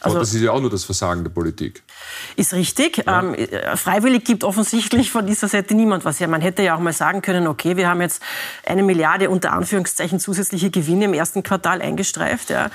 Also, 0.00 0.16
Aber 0.16 0.20
das 0.20 0.34
ist 0.34 0.40
ja 0.40 0.52
auch 0.52 0.60
nur 0.60 0.70
das 0.70 0.84
Versagen 0.84 1.24
der 1.24 1.30
Politik. 1.30 1.82
Ist 2.36 2.52
richtig. 2.52 2.98
Ja. 2.98 3.20
Ähm, 3.20 3.36
freiwillig 3.74 4.24
gibt 4.24 4.44
offensichtlich 4.44 5.10
von 5.10 5.26
dieser 5.26 5.48
Seite 5.48 5.74
niemand 5.74 6.04
was. 6.04 6.20
Ja, 6.20 6.28
man 6.28 6.40
hätte 6.40 6.62
ja 6.62 6.76
auch 6.76 6.80
mal 6.80 6.92
sagen 6.92 7.20
können, 7.20 7.46
okay, 7.48 7.76
wir 7.76 7.88
haben 7.88 8.00
jetzt 8.00 8.22
eine 8.64 8.82
Milliarde 8.82 9.28
unter 9.28 9.52
Anführungszeichen 9.52 10.20
zusätzliche 10.20 10.70
Gewinne 10.70 11.06
im 11.06 11.14
ersten 11.14 11.42
Quartal 11.42 11.82
eingestreift. 11.82 12.50
Ja. 12.50 12.70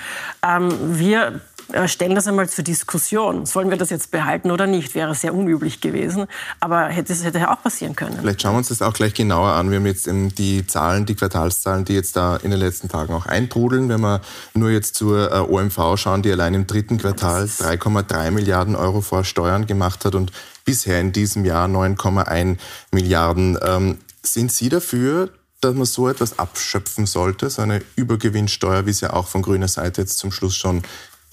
Ähm, 0.45 0.69
wir 1.00 1.27
äh, 1.27 1.52
stellen 1.88 2.15
das 2.15 2.27
einmal 2.27 2.50
zur 2.50 2.63
Diskussion. 2.63 3.46
Sollen 3.46 3.70
wir 3.70 3.77
das 3.77 3.89
jetzt 3.89 4.12
behalten 4.12 4.51
oder 4.51 4.68
nicht? 4.68 4.96
Wäre 4.96 5.15
sehr 5.15 5.34
unüblich 5.34 5.82
gewesen, 5.82 6.27
aber 6.60 6.88
hätte 6.88 7.13
es 7.13 7.24
hätte 7.24 7.39
ja 7.39 7.53
auch 7.53 7.62
passieren 7.62 7.96
können. 7.96 8.18
Vielleicht 8.20 8.42
schauen 8.42 8.53
wir 8.53 8.58
uns 8.60 8.70
das 8.70 8.82
auch 8.82 8.94
gleich 8.94 9.13
genauer 9.13 9.53
an. 9.53 9.70
Wir 9.72 9.77
haben 9.77 9.86
jetzt 9.86 10.08
die 10.08 10.65
Zahlen, 10.68 11.06
die 11.06 11.15
Quartalszahlen, 11.15 11.86
die 11.86 11.94
jetzt 11.94 12.15
da 12.15 12.38
in 12.38 12.51
den 12.51 12.60
letzten 12.60 12.89
Tagen 12.89 13.13
auch 13.13 13.25
eintrudeln. 13.25 13.89
Wenn 13.89 14.01
wir 14.01 14.22
nur 14.53 14.70
jetzt 14.70 14.96
zur 14.96 15.32
äh, 15.32 15.39
OMV 15.39 15.98
schauen, 15.98 16.22
die 16.22 16.32
allein 16.32 16.53
im 16.53 16.68
dritten 16.68 16.98
Quartal 16.98 17.46
3,3 17.46 18.32
Milliarden 18.32 18.75
Euro 18.75 19.01
vor 19.01 19.24
Steuern 19.24 19.65
gemacht 19.65 20.06
hat 20.06 20.15
und 20.15 20.32
bisher 20.65 21.00
in 21.00 21.12
diesem 21.12 21.46
Jahr 21.46 21.68
9,1 21.68 22.58
Milliarden. 22.92 23.58
Ähm, 23.62 23.98
sind 24.25 24.51
Sie 24.51 24.70
dafür, 24.70 25.30
dass 25.63 25.75
man 25.75 25.86
so 25.86 26.10
etwas 26.10 26.39
abschöpfen 26.39 27.06
sollte, 27.06 27.50
so 27.50 27.62
eine 27.62 27.82
Übergewinnsteuer, 27.96 28.86
wie 28.86 28.92
es 28.92 29.01
ja 29.01 29.13
auch 29.13 29.27
von 29.27 29.42
grüner 29.42 29.68
Seite 29.68 30.01
jetzt 30.01 30.18
zum 30.18 30.32
Schluss 30.32 30.56
schon 30.56 30.84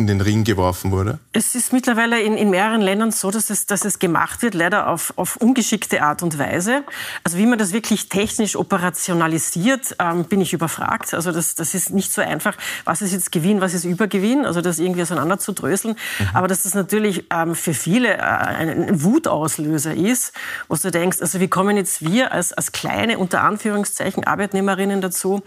in 0.00 0.06
den 0.06 0.20
Ring 0.20 0.44
geworfen 0.44 0.90
wurde? 0.90 1.18
Es 1.32 1.54
ist 1.54 1.72
mittlerweile 1.72 2.20
in, 2.20 2.36
in 2.36 2.50
mehreren 2.50 2.80
Ländern 2.80 3.12
so, 3.12 3.30
dass 3.30 3.50
es, 3.50 3.66
dass 3.66 3.84
es 3.84 3.98
gemacht 3.98 4.42
wird, 4.42 4.54
leider 4.54 4.88
auf, 4.88 5.12
auf 5.16 5.36
ungeschickte 5.36 6.02
Art 6.02 6.22
und 6.22 6.38
Weise. 6.38 6.82
Also 7.22 7.38
wie 7.38 7.46
man 7.46 7.58
das 7.58 7.72
wirklich 7.72 8.08
technisch 8.08 8.56
operationalisiert, 8.56 9.96
ähm, 9.98 10.24
bin 10.24 10.40
ich 10.40 10.52
überfragt. 10.52 11.14
Also 11.14 11.30
das, 11.32 11.54
das 11.54 11.74
ist 11.74 11.90
nicht 11.90 12.12
so 12.12 12.22
einfach. 12.22 12.56
Was 12.84 13.02
ist 13.02 13.12
jetzt 13.12 13.30
Gewinn, 13.30 13.60
was 13.60 13.74
ist 13.74 13.84
Übergewinn? 13.84 14.44
Also 14.44 14.60
das 14.60 14.78
irgendwie 14.78 15.02
auseinander 15.02 15.38
zu 15.38 15.52
dröseln. 15.52 15.96
Mhm. 16.18 16.28
Aber 16.34 16.48
dass 16.48 16.62
das 16.62 16.74
natürlich 16.74 17.26
ähm, 17.30 17.54
für 17.54 17.74
viele 17.74 18.16
äh, 18.16 18.20
ein 18.20 19.02
Wutauslöser 19.02 19.94
ist, 19.94 20.32
wo 20.68 20.76
du 20.76 20.90
denkst, 20.90 21.18
also 21.20 21.40
wie 21.40 21.48
kommen 21.48 21.76
jetzt 21.76 22.02
wir 22.04 22.32
als, 22.32 22.52
als 22.52 22.72
kleine, 22.72 23.18
unter 23.18 23.42
Anführungszeichen, 23.42 24.24
Arbeitnehmerinnen 24.24 25.00
dazu, 25.00 25.42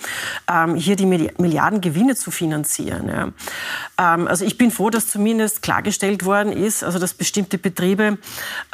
ähm, 0.50 0.76
hier 0.76 0.96
die 0.96 1.06
Milliarden 1.06 1.82
Gewinne 1.82 2.16
zu 2.16 2.32
finanzieren. 2.32 3.10
Ja. 3.10 4.14
Ähm, 4.14 4.28
also 4.28 4.43
also 4.44 4.52
ich 4.52 4.58
bin 4.58 4.72
froh, 4.72 4.90
dass 4.90 5.08
zumindest 5.08 5.62
klargestellt 5.62 6.26
worden 6.26 6.52
ist, 6.52 6.84
also 6.84 7.00
dass 7.00 7.14
bestimmte 7.14 7.58
Betriebe 7.58 8.18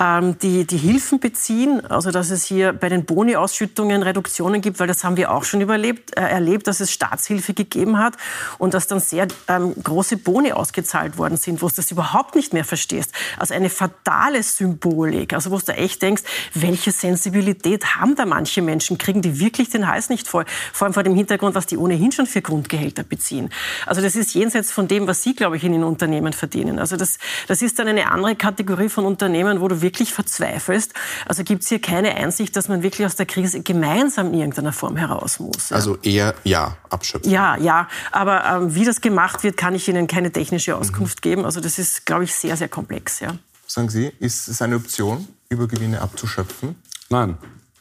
ähm, 0.02 0.36
die, 0.40 0.66
die 0.66 0.78
Hilfen 0.78 1.20
beziehen, 1.20 1.86
also 1.86 2.10
dass 2.10 2.32
es 2.32 2.44
hier 2.44 2.74
bei 2.74 2.90
den 2.90 3.06
Boni-Ausschüttungen 3.06 4.02
Reduktionen 4.02 4.62
gibt, 4.62 4.80
weil 4.80 4.88
das 4.88 5.04
haben 5.04 5.16
wir 5.16 5.32
auch 5.32 5.44
schon 5.44 5.62
überlebt, 5.62 6.18
äh, 6.18 6.22
erlebt, 6.22 6.66
dass 6.66 6.80
es 6.80 6.92
Staatshilfe 6.92 7.54
gegeben 7.54 8.00
hat 8.00 8.16
und 8.58 8.74
dass 8.74 8.88
dann 8.88 9.00
sehr 9.00 9.28
ähm, 9.48 9.76
große 9.84 10.18
Boni 10.18 10.54
ausgezahlt 10.54 11.20
worden 11.20 11.38
sind, 11.38 11.62
wo 11.62 11.68
du 11.68 11.76
das 11.76 11.92
überhaupt 11.92 12.34
nicht 12.34 12.52
mehr 12.52 12.66
verstehst. 12.66 13.12
Also 13.38 13.54
eine 13.54 13.70
fatale 13.70 14.42
Symbolik, 14.42 15.34
also 15.34 15.52
wo 15.52 15.60
du 15.60 15.72
echt 15.74 16.02
denkst, 16.02 16.24
welche 16.56 16.92
Sensibilität 16.92 17.98
haben 17.98 18.16
da 18.16 18.26
manche 18.26 18.64
Menschen, 18.64 18.98
kriegen 18.98 19.22
die 19.22 19.40
wirklich 19.40 19.70
den 19.70 19.88
Hals 19.88 20.10
nicht 20.10 20.28
voll, 20.28 20.46
vor 20.74 20.86
allem 20.86 20.96
vor 20.96 21.04
dem 21.04 21.14
Hintergrund, 21.14 21.54
was 21.54 21.68
die 21.68 21.78
ohnehin 21.78 22.12
schon 22.12 22.26
für 22.26 22.42
Grundgehälter 22.42 23.04
beziehen. 23.04 23.52
Also 23.86 24.02
das 24.02 24.16
ist 24.16 24.34
jenseits 24.34 24.72
von 24.72 24.88
dem, 24.88 25.06
was 25.06 25.22
Sie, 25.22 25.36
glaube 25.36 25.58
ich, 25.58 25.59
ich, 25.60 25.66
in 25.66 25.74
den 25.74 25.84
Unternehmen 25.84 26.34
verdienen. 26.34 26.80
Also 26.80 26.98
das, 26.98 27.20
das 27.48 27.62
ist 27.62 27.80
dann 27.80 27.88
eine 27.88 28.12
andere 28.12 28.36
Kategorie 28.36 28.90
von 28.90 29.06
Unternehmen, 29.06 29.62
wo 29.62 29.68
du 29.68 29.82
wirklich 29.82 30.12
verzweifelst. 30.12 30.94
Also 31.26 31.44
gibt 31.44 31.64
es 31.64 31.70
hier 31.70 31.80
keine 31.80 32.16
Einsicht, 32.16 32.56
dass 32.56 32.68
man 32.68 32.84
wirklich 32.84 33.06
aus 33.06 33.16
der 33.16 33.26
Krise 33.26 33.62
gemeinsam 33.62 34.34
in 34.34 34.40
irgendeiner 34.40 34.74
Form 34.74 34.98
heraus 34.98 35.40
muss. 35.40 35.70
Ja. 35.70 35.76
Also 35.76 35.98
eher 36.02 36.34
ja, 36.44 36.78
abschöpfen. 36.90 37.32
Ja, 37.32 37.58
ja. 37.58 37.88
Aber 38.12 38.46
ähm, 38.46 38.76
wie 38.76 38.86
das 38.86 39.02
gemacht 39.02 39.44
wird, 39.44 39.58
kann 39.58 39.76
ich 39.76 39.88
Ihnen 39.88 40.08
keine 40.08 40.32
technische 40.32 40.76
Auskunft 40.76 41.20
mhm. 41.20 41.30
geben. 41.30 41.46
Also 41.46 41.62
das 41.62 41.80
ist, 41.80 42.06
glaube 42.06 42.24
ich, 42.24 42.34
sehr, 42.34 42.58
sehr 42.58 42.70
komplex. 42.70 43.20
Ja. 43.20 43.36
Sagen 43.68 43.90
Sie, 43.90 44.12
ist 44.20 44.48
es 44.48 44.62
eine 44.62 44.78
Option, 44.78 45.28
Übergewinne 45.50 46.02
abzuschöpfen? 46.02 46.76
Nein, 47.10 47.38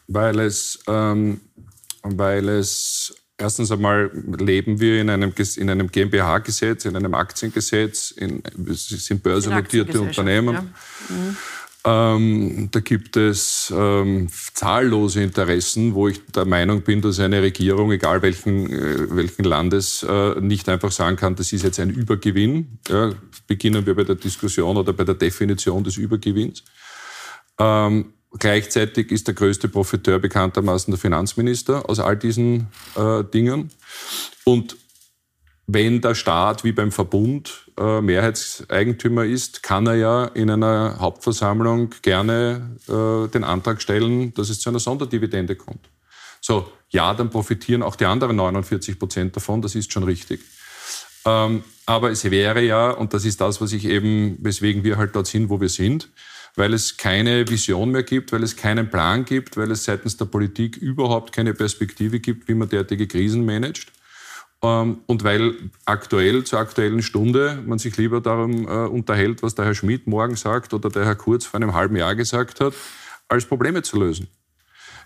weil 0.07 0.41
es, 0.41 0.81
ähm, 0.87 1.41
weil 2.03 2.49
es 2.49 3.14
Erstens 3.40 3.70
einmal 3.70 4.11
leben 4.38 4.81
wir 4.81 5.01
in 5.01 5.11
einem, 5.11 5.33
in 5.57 5.70
einem 5.70 5.90
GmbH-Gesetz, 5.90 6.85
in 6.87 6.96
einem 6.96 7.14
Aktiengesetz, 7.14 8.11
in, 8.11 8.42
es 8.68 8.88
sind 8.88 9.22
börsennotierte 9.22 10.01
Unternehmen. 10.01 10.55
Ja. 10.55 10.62
Mhm. 11.09 11.37
Ähm, 11.85 12.68
da 12.72 12.81
gibt 12.81 13.16
es 13.16 13.72
ähm, 13.74 14.29
zahllose 14.55 15.22
Interessen, 15.22 15.94
wo 15.94 16.09
ich 16.09 16.20
der 16.27 16.44
Meinung 16.44 16.83
bin, 16.83 17.01
dass 17.01 17.20
eine 17.20 17.40
Regierung, 17.40 17.92
egal 17.92 18.20
welchen, 18.22 18.68
äh, 18.70 19.14
welchen 19.14 19.44
Landes, 19.44 20.03
äh, 20.03 20.40
nicht 20.40 20.68
einfach 20.68 20.90
sagen 20.90 21.16
kann, 21.16 21.37
das 21.37 21.53
ist 21.53 21.62
jetzt 21.62 21.79
ein 21.79 21.90
Übergewinn. 21.90 22.81
Ja, 22.88 23.12
beginnen 23.46 23.87
wir 23.87 23.94
bei 23.94 24.03
der 24.03 24.16
Diskussion 24.16 24.77
oder 24.77 24.92
bei 24.92 25.05
der 25.05 25.14
Definition 25.14 25.85
des 25.85 25.96
Übergewinns. 25.96 26.64
Ähm, 27.59 28.12
Gleichzeitig 28.37 29.11
ist 29.11 29.27
der 29.27 29.35
größte 29.35 29.69
Profiteur 29.69 30.19
bekanntermaßen 30.19 30.91
der 30.91 30.99
Finanzminister 30.99 31.88
aus 31.88 31.99
all 31.99 32.17
diesen 32.17 32.69
äh, 32.95 33.25
Dingen. 33.25 33.71
Und 34.45 34.77
wenn 35.67 36.01
der 36.01 36.14
Staat 36.14 36.64
wie 36.64 36.73
beim 36.73 36.93
Verbund 36.93 37.71
äh, 37.79 38.01
Mehrheitseigentümer 38.01 39.25
ist, 39.25 39.62
kann 39.62 39.87
er 39.87 39.95
ja 39.95 40.25
in 40.27 40.51
einer 40.51 40.97
Hauptversammlung 40.99 41.91
gerne 42.03 42.77
äh, 42.88 43.29
den 43.29 43.45
Antrag 43.45 43.81
stellen, 43.83 44.33
dass 44.35 44.49
es 44.49 44.61
zu 44.61 44.71
einer 44.71 44.79
Sonderdividende 44.79 45.57
kommt. 45.57 45.88
So, 46.41 46.71
ja, 46.88 47.12
dann 47.14 47.31
profitieren 47.31 47.83
auch 47.83 47.97
die 47.97 48.07
anderen 48.07 48.37
49 48.37 48.99
Prozent 48.99 49.37
davon, 49.37 49.61
das 49.61 49.75
ist 49.75 49.93
schon 49.93 50.05
richtig. 50.05 50.41
Ähm, 51.27 51.64
aber 51.85 52.11
es 52.11 52.25
wäre 52.31 52.62
ja, 52.62 52.91
und 52.91 53.12
das 53.12 53.25
ist 53.25 53.41
das, 53.41 53.61
was 53.61 53.73
ich 53.73 53.85
eben, 53.85 54.38
weswegen 54.41 54.85
wir 54.85 54.97
halt 54.97 55.14
dort 55.14 55.27
sind, 55.27 55.51
wo 55.51 55.61
wir 55.61 55.69
sind, 55.69 56.09
weil 56.57 56.75
es 56.75 56.97
keine 56.97 57.49
Vision 57.49 57.91
mehr 57.91 58.03
gibt, 58.03 58.33
weil 58.33 58.43
es 58.43 58.57
keinen 58.57 58.91
Plan 58.91 59.25
gibt, 59.25 59.57
weil 59.57 59.71
es 59.71 59.85
seitens 59.85 60.17
der 60.17 60.25
Politik 60.25 60.77
überhaupt 60.77 61.33
keine 61.33 61.55
Perspektive 61.55 62.21
gibt, 62.21 62.49
wie 62.49 62.55
man 62.55 62.69
derartige 62.69 63.07
Krisen 63.07 63.45
managt. 63.45 63.93
Ähm, 64.63 64.99
und 65.07 65.23
weil 65.25 65.71
aktuell, 65.85 66.45
zur 66.45 66.59
aktuellen 66.59 67.03
Stunde, 67.03 67.63
man 67.65 67.79
sich 67.79 67.97
lieber 67.97 68.21
darum 68.21 68.67
äh, 68.67 68.89
unterhält, 68.89 69.43
was 69.43 69.55
der 69.55 69.67
Herr 69.67 69.75
Schmidt 69.75 70.07
morgen 70.07 70.37
sagt 70.37 70.75
oder 70.75 70.91
der 70.91 71.05
Herr 71.05 71.15
Kurz 71.15 71.47
vor 71.47 71.61
einem 71.61 71.75
halben 71.75 71.97
Jahr 71.97 72.17
gesagt 72.17 72.61
hat, 72.61 72.75
als 73.29 73.45
Probleme 73.45 73.83
zu 73.83 73.99
lösen. 73.99 74.29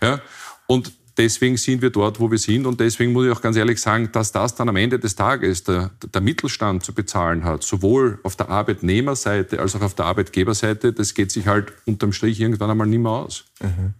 Ja? 0.02 0.20
Und 0.66 0.92
deswegen 1.16 1.56
sind 1.56 1.82
wir 1.82 1.90
dort, 1.90 2.20
wo 2.20 2.30
wir 2.30 2.38
sind. 2.38 2.66
Und 2.66 2.80
deswegen 2.80 3.12
muss 3.12 3.26
ich 3.26 3.32
auch 3.32 3.40
ganz 3.40 3.56
ehrlich 3.56 3.80
sagen, 3.80 4.10
dass 4.12 4.32
das 4.32 4.54
dann 4.54 4.68
am 4.68 4.76
Ende 4.76 4.98
des 4.98 5.16
Tages 5.16 5.64
der, 5.64 5.90
der 6.12 6.20
Mittelstand 6.20 6.84
zu 6.84 6.94
bezahlen 6.94 7.44
hat, 7.44 7.62
sowohl 7.62 8.18
auf 8.22 8.36
der 8.36 8.48
Arbeitnehmerseite 8.48 9.60
als 9.60 9.76
auch 9.76 9.82
auf 9.82 9.94
der 9.94 10.06
Arbeitgeberseite, 10.06 10.92
das 10.92 11.14
geht 11.14 11.30
sich 11.30 11.46
halt 11.46 11.72
unterm 11.86 12.12
Strich 12.12 12.40
irgendwann 12.40 12.70
einmal 12.70 12.86
nicht 12.86 13.00
mehr 13.00 13.12
aus. 13.12 13.44
Mhm. 13.60 13.94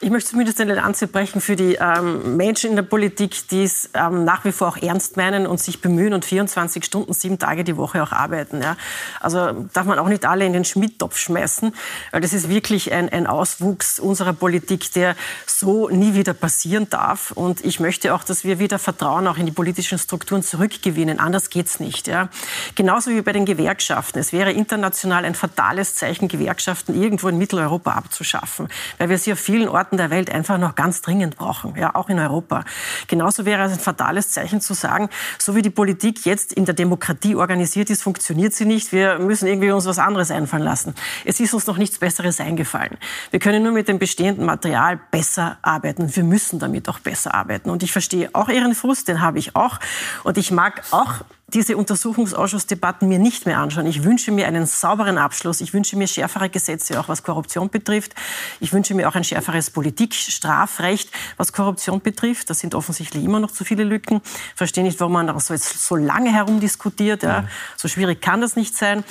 Ich 0.00 0.10
möchte 0.10 0.30
zumindest 0.30 0.60
eine 0.60 0.74
Lanze 0.74 1.08
brechen 1.08 1.40
für 1.40 1.56
die 1.56 1.74
ähm, 1.74 2.36
Menschen 2.36 2.70
in 2.70 2.76
der 2.76 2.84
Politik, 2.84 3.48
die 3.48 3.64
es 3.64 3.90
ähm, 3.94 4.24
nach 4.24 4.44
wie 4.44 4.52
vor 4.52 4.68
auch 4.68 4.76
ernst 4.76 5.16
meinen 5.16 5.46
und 5.46 5.60
sich 5.60 5.80
bemühen 5.80 6.14
und 6.14 6.24
24 6.24 6.84
Stunden, 6.84 7.12
sieben 7.12 7.40
Tage 7.40 7.64
die 7.64 7.76
Woche 7.76 8.00
auch 8.02 8.12
arbeiten. 8.12 8.62
Ja. 8.62 8.76
Also 9.18 9.66
darf 9.72 9.86
man 9.86 9.98
auch 9.98 10.08
nicht 10.08 10.24
alle 10.24 10.46
in 10.46 10.52
den 10.52 10.64
Schmidttopf 10.64 11.18
schmeißen, 11.18 11.74
weil 12.12 12.20
das 12.20 12.32
ist 12.32 12.48
wirklich 12.48 12.92
ein, 12.92 13.08
ein 13.08 13.26
Auswuchs 13.26 13.98
unserer 13.98 14.32
Politik, 14.32 14.92
der 14.92 15.16
so 15.46 15.88
nie 15.88 16.14
wieder 16.14 16.32
passieren 16.32 16.88
darf. 16.88 17.32
Und 17.32 17.64
ich 17.64 17.80
möchte 17.80 18.14
auch, 18.14 18.22
dass 18.22 18.44
wir 18.44 18.60
wieder 18.60 18.78
Vertrauen 18.78 19.26
auch 19.26 19.36
in 19.36 19.46
die 19.46 19.52
politischen 19.52 19.98
Strukturen 19.98 20.44
zurückgewinnen. 20.44 21.18
Anders 21.18 21.50
geht's 21.50 21.80
nicht. 21.80 22.06
Ja. 22.06 22.28
Genauso 22.76 23.10
wie 23.10 23.22
bei 23.22 23.32
den 23.32 23.46
Gewerkschaften. 23.46 24.20
Es 24.20 24.32
wäre 24.32 24.52
international 24.52 25.24
ein 25.24 25.34
fatales 25.34 25.96
Zeichen, 25.96 26.28
Gewerkschaften 26.28 27.00
irgendwo 27.00 27.28
in 27.28 27.36
Mitteleuropa 27.36 27.92
abzuschaffen, 27.92 28.68
weil 28.98 29.08
wir 29.08 29.18
sie 29.18 29.32
auf 29.32 29.47
vielen 29.48 29.70
Orten 29.70 29.96
der 29.96 30.10
Welt 30.10 30.28
einfach 30.30 30.58
noch 30.58 30.74
ganz 30.74 31.00
dringend 31.00 31.36
brauchen, 31.36 31.74
ja, 31.74 31.94
auch 31.94 32.10
in 32.10 32.18
Europa. 32.18 32.64
Genauso 33.06 33.46
wäre 33.46 33.62
es 33.62 33.72
ein 33.72 33.78
fatales 33.78 34.30
Zeichen 34.30 34.60
zu 34.60 34.74
sagen, 34.74 35.08
so 35.38 35.54
wie 35.54 35.62
die 35.62 35.70
Politik 35.70 36.26
jetzt 36.26 36.52
in 36.52 36.66
der 36.66 36.74
Demokratie 36.74 37.34
organisiert 37.34 37.88
ist, 37.88 38.02
funktioniert 38.02 38.52
sie 38.52 38.66
nicht. 38.66 38.92
Wir 38.92 39.18
müssen 39.18 39.46
irgendwie 39.46 39.70
uns 39.70 39.86
was 39.86 39.98
anderes 39.98 40.30
einfallen 40.30 40.64
lassen. 40.64 40.94
Es 41.24 41.40
ist 41.40 41.54
uns 41.54 41.66
noch 41.66 41.78
nichts 41.78 41.98
Besseres 41.98 42.40
eingefallen. 42.40 42.98
Wir 43.30 43.40
können 43.40 43.62
nur 43.62 43.72
mit 43.72 43.88
dem 43.88 43.98
bestehenden 43.98 44.44
Material 44.44 45.00
besser 45.10 45.56
arbeiten. 45.62 46.14
Wir 46.14 46.24
müssen 46.24 46.58
damit 46.58 46.86
auch 46.90 46.98
besser 46.98 47.32
arbeiten. 47.32 47.70
Und 47.70 47.82
ich 47.82 47.90
verstehe 47.90 48.28
auch 48.34 48.50
Ihren 48.50 48.74
Frust, 48.74 49.08
den 49.08 49.22
habe 49.22 49.38
ich 49.38 49.56
auch. 49.56 49.78
Und 50.24 50.36
ich 50.36 50.50
mag 50.50 50.82
auch 50.90 51.24
diese 51.54 51.78
Untersuchungsausschussdebatten 51.78 53.08
mir 53.08 53.18
nicht 53.18 53.46
mehr 53.46 53.58
anschauen. 53.58 53.86
Ich 53.86 54.04
wünsche 54.04 54.32
mir 54.32 54.46
einen 54.46 54.66
sauberen 54.66 55.16
Abschluss. 55.16 55.62
Ich 55.62 55.72
wünsche 55.72 55.96
mir 55.96 56.06
schärfere 56.06 56.50
Gesetze, 56.50 57.00
auch 57.00 57.08
was 57.08 57.22
Korruption 57.22 57.70
betrifft. 57.70 58.14
Ich 58.60 58.74
wünsche 58.74 58.94
mir 58.94 59.08
auch 59.08 59.14
ein 59.14 59.24
schärferes 59.24 59.70
Politikstrafrecht, 59.70 61.10
was 61.38 61.54
Korruption 61.54 62.02
betrifft. 62.02 62.50
Da 62.50 62.54
sind 62.54 62.74
offensichtlich 62.74 63.24
immer 63.24 63.40
noch 63.40 63.50
zu 63.50 63.64
viele 63.64 63.84
Lücken. 63.84 64.20
Ich 64.24 64.56
verstehe 64.56 64.84
nicht, 64.84 65.00
warum 65.00 65.14
man 65.14 65.26
da 65.26 65.40
so, 65.40 65.54
so 65.56 65.96
lange 65.96 66.30
herumdiskutiert. 66.30 67.22
Ja. 67.22 67.44
So 67.76 67.88
schwierig 67.88 68.20
kann 68.20 68.42
das 68.42 68.54
nicht 68.54 68.76
sein. 68.76 69.02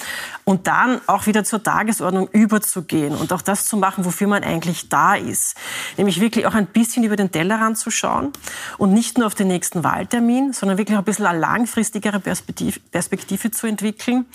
Und 0.44 0.68
dann 0.68 1.02
auch 1.08 1.26
wieder 1.26 1.44
zur 1.44 1.64
Tagesordnung 1.64 2.28
überzugehen 2.28 3.16
und 3.16 3.34
auch 3.34 3.42
das 3.42 3.66
zu 3.66 3.78
machen, 3.78 4.06
wofür 4.06 4.28
man 4.28 4.44
eigentlich 4.44 4.90
da 4.90 5.16
ist. 5.16 5.56
Nämlich 5.98 6.22
wirklich 6.22 6.46
auch 6.46 6.54
ein 6.54 6.68
bisschen 6.68 7.04
über 7.04 7.16
den 7.16 7.32
Tellerrand 7.32 7.80
zu 7.80 7.90
schauen 7.90 8.32
und 8.78 8.94
nicht 8.94 9.18
nur 9.18 9.26
auf 9.26 9.34
den 9.34 9.48
nächsten 9.48 9.84
Wahltermin, 9.84 10.54
sondern 10.54 10.78
wirklich 10.78 10.98
ein 10.98 11.04
bisschen 11.04 11.26
langfristigere 11.40 12.27
Perspektive, 12.28 13.52
zu 13.52 13.68
entwickeln 13.68 14.26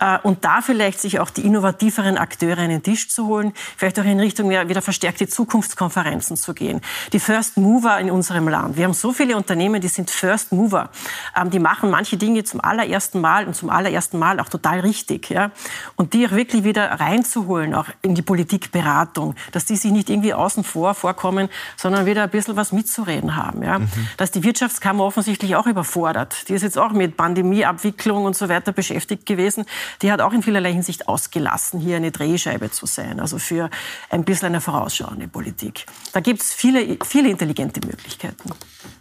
äh, 0.00 0.18
und 0.22 0.44
da 0.44 0.60
vielleicht 0.60 1.00
sich 1.00 1.20
auch 1.20 1.30
die 1.30 1.42
innovativeren 1.42 2.18
Akteure 2.18 2.58
an 2.58 2.70
den 2.70 2.82
Tisch 2.82 3.08
zu 3.08 3.26
holen, 3.26 3.52
vielleicht 3.76 3.98
auch 3.98 4.04
in 4.04 4.20
Richtung 4.20 4.48
mehr, 4.48 4.68
wieder 4.68 4.82
verstärkte 4.82 5.26
Zukunftskonferenzen 5.26 6.36
zu 6.36 6.54
gehen. 6.54 6.80
Die 7.12 7.20
First 7.20 7.56
Mover 7.56 7.98
in 7.98 8.10
unserem 8.10 8.48
Land. 8.48 8.76
Wir 8.76 8.84
haben 8.84 8.94
so 8.94 9.12
viele 9.12 9.36
Unternehmen, 9.36 9.80
die 9.80 9.88
sind 9.88 10.10
First 10.10 10.52
Mover. 10.52 10.90
Ähm, 11.36 11.50
die 11.50 11.58
machen 11.58 11.90
manche 11.90 12.16
Dinge 12.16 12.44
zum 12.44 12.60
allerersten 12.60 13.20
Mal 13.20 13.46
und 13.46 13.54
zum 13.54 13.70
allerersten 13.70 14.18
Mal 14.18 14.40
auch 14.40 14.48
total 14.48 14.80
richtig. 14.80 15.30
Ja? 15.30 15.50
Und 15.96 16.12
die 16.12 16.26
auch 16.26 16.32
wirklich 16.32 16.64
wieder 16.64 16.90
reinzuholen, 16.90 17.74
auch 17.74 17.86
in 18.02 18.14
die 18.14 18.22
Politikberatung, 18.22 19.34
dass 19.52 19.64
die 19.64 19.76
sich 19.76 19.92
nicht 19.92 20.10
irgendwie 20.10 20.34
außen 20.34 20.64
vor 20.64 20.94
vorkommen, 20.94 21.48
sondern 21.76 22.06
wieder 22.06 22.24
ein 22.24 22.30
bisschen 22.30 22.56
was 22.56 22.72
mitzureden 22.72 23.36
haben. 23.36 23.62
Ja? 23.62 23.78
Mhm. 23.78 23.88
Dass 24.16 24.30
die 24.30 24.42
Wirtschaftskammer 24.42 25.04
offensichtlich 25.04 25.56
auch 25.56 25.66
überfordert. 25.66 26.48
Die 26.48 26.54
ist 26.54 26.62
jetzt 26.62 26.78
auch 26.78 26.92
mit 26.92 27.16
Pandemie 27.16 27.35
Pandemieabwicklung 27.36 28.24
und 28.24 28.34
so 28.34 28.48
weiter 28.48 28.72
beschäftigt 28.72 29.26
gewesen, 29.26 29.66
die 30.00 30.10
hat 30.10 30.20
auch 30.22 30.32
in 30.32 30.42
vielerlei 30.42 30.72
Hinsicht 30.72 31.06
ausgelassen, 31.06 31.80
hier 31.80 31.96
eine 31.96 32.10
Drehscheibe 32.10 32.70
zu 32.70 32.86
sein, 32.86 33.20
also 33.20 33.38
für 33.38 33.68
ein 34.08 34.24
bisschen 34.24 34.48
eine 34.48 34.62
vorausschauende 34.62 35.28
Politik. 35.28 35.84
Da 36.12 36.20
gibt 36.20 36.40
es 36.40 36.54
viele, 36.54 36.96
viele 37.04 37.28
intelligente 37.28 37.86
Möglichkeiten. 37.86 38.50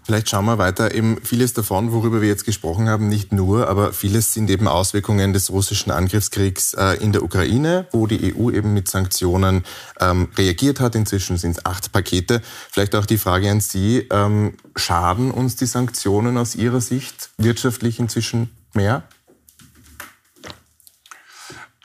Vielleicht 0.06 0.30
schauen 0.30 0.46
wir 0.46 0.60
weiter. 0.60 0.94
Eben 0.94 1.20
vieles 1.24 1.54
davon, 1.54 1.92
worüber 1.92 2.22
wir 2.22 2.28
jetzt 2.28 2.46
gesprochen 2.46 2.88
haben, 2.88 3.10
nicht 3.10 3.32
nur, 3.32 3.68
aber 3.68 3.92
vieles 3.92 4.34
sind 4.34 4.52
eben 4.52 4.68
Auswirkungen 4.68 5.34
des 5.34 5.50
russischen 5.50 5.90
Angriffskriegs 5.90 6.76
äh, 6.76 7.04
in 7.04 7.12
der 7.12 7.24
Ukraine, 7.24 7.88
wo 7.92 8.06
die 8.06 8.36
EU 8.36 8.52
eben 8.52 8.76
mit 8.76 8.88
Sanktionen 8.88 9.64
ähm, 10.00 10.28
reagiert 10.38 10.80
hat. 10.80 10.94
Inzwischen 10.94 11.38
sind 11.38 11.58
es 11.58 11.66
acht 11.66 11.92
Pakete. 11.92 12.44
Vielleicht 12.72 12.94
auch 12.94 13.08
die 13.08 13.18
Frage 13.18 13.50
an 13.50 13.62
Sie, 13.62 14.06
ähm, 14.12 14.54
schaden 14.76 15.32
uns 15.32 15.56
die 15.56 15.66
Sanktionen 15.66 16.38
aus 16.38 16.54
Ihrer 16.54 16.82
Sicht 16.82 17.32
wirtschaftlich 17.38 18.00
inzwischen 18.00 18.52
mehr? 18.74 19.02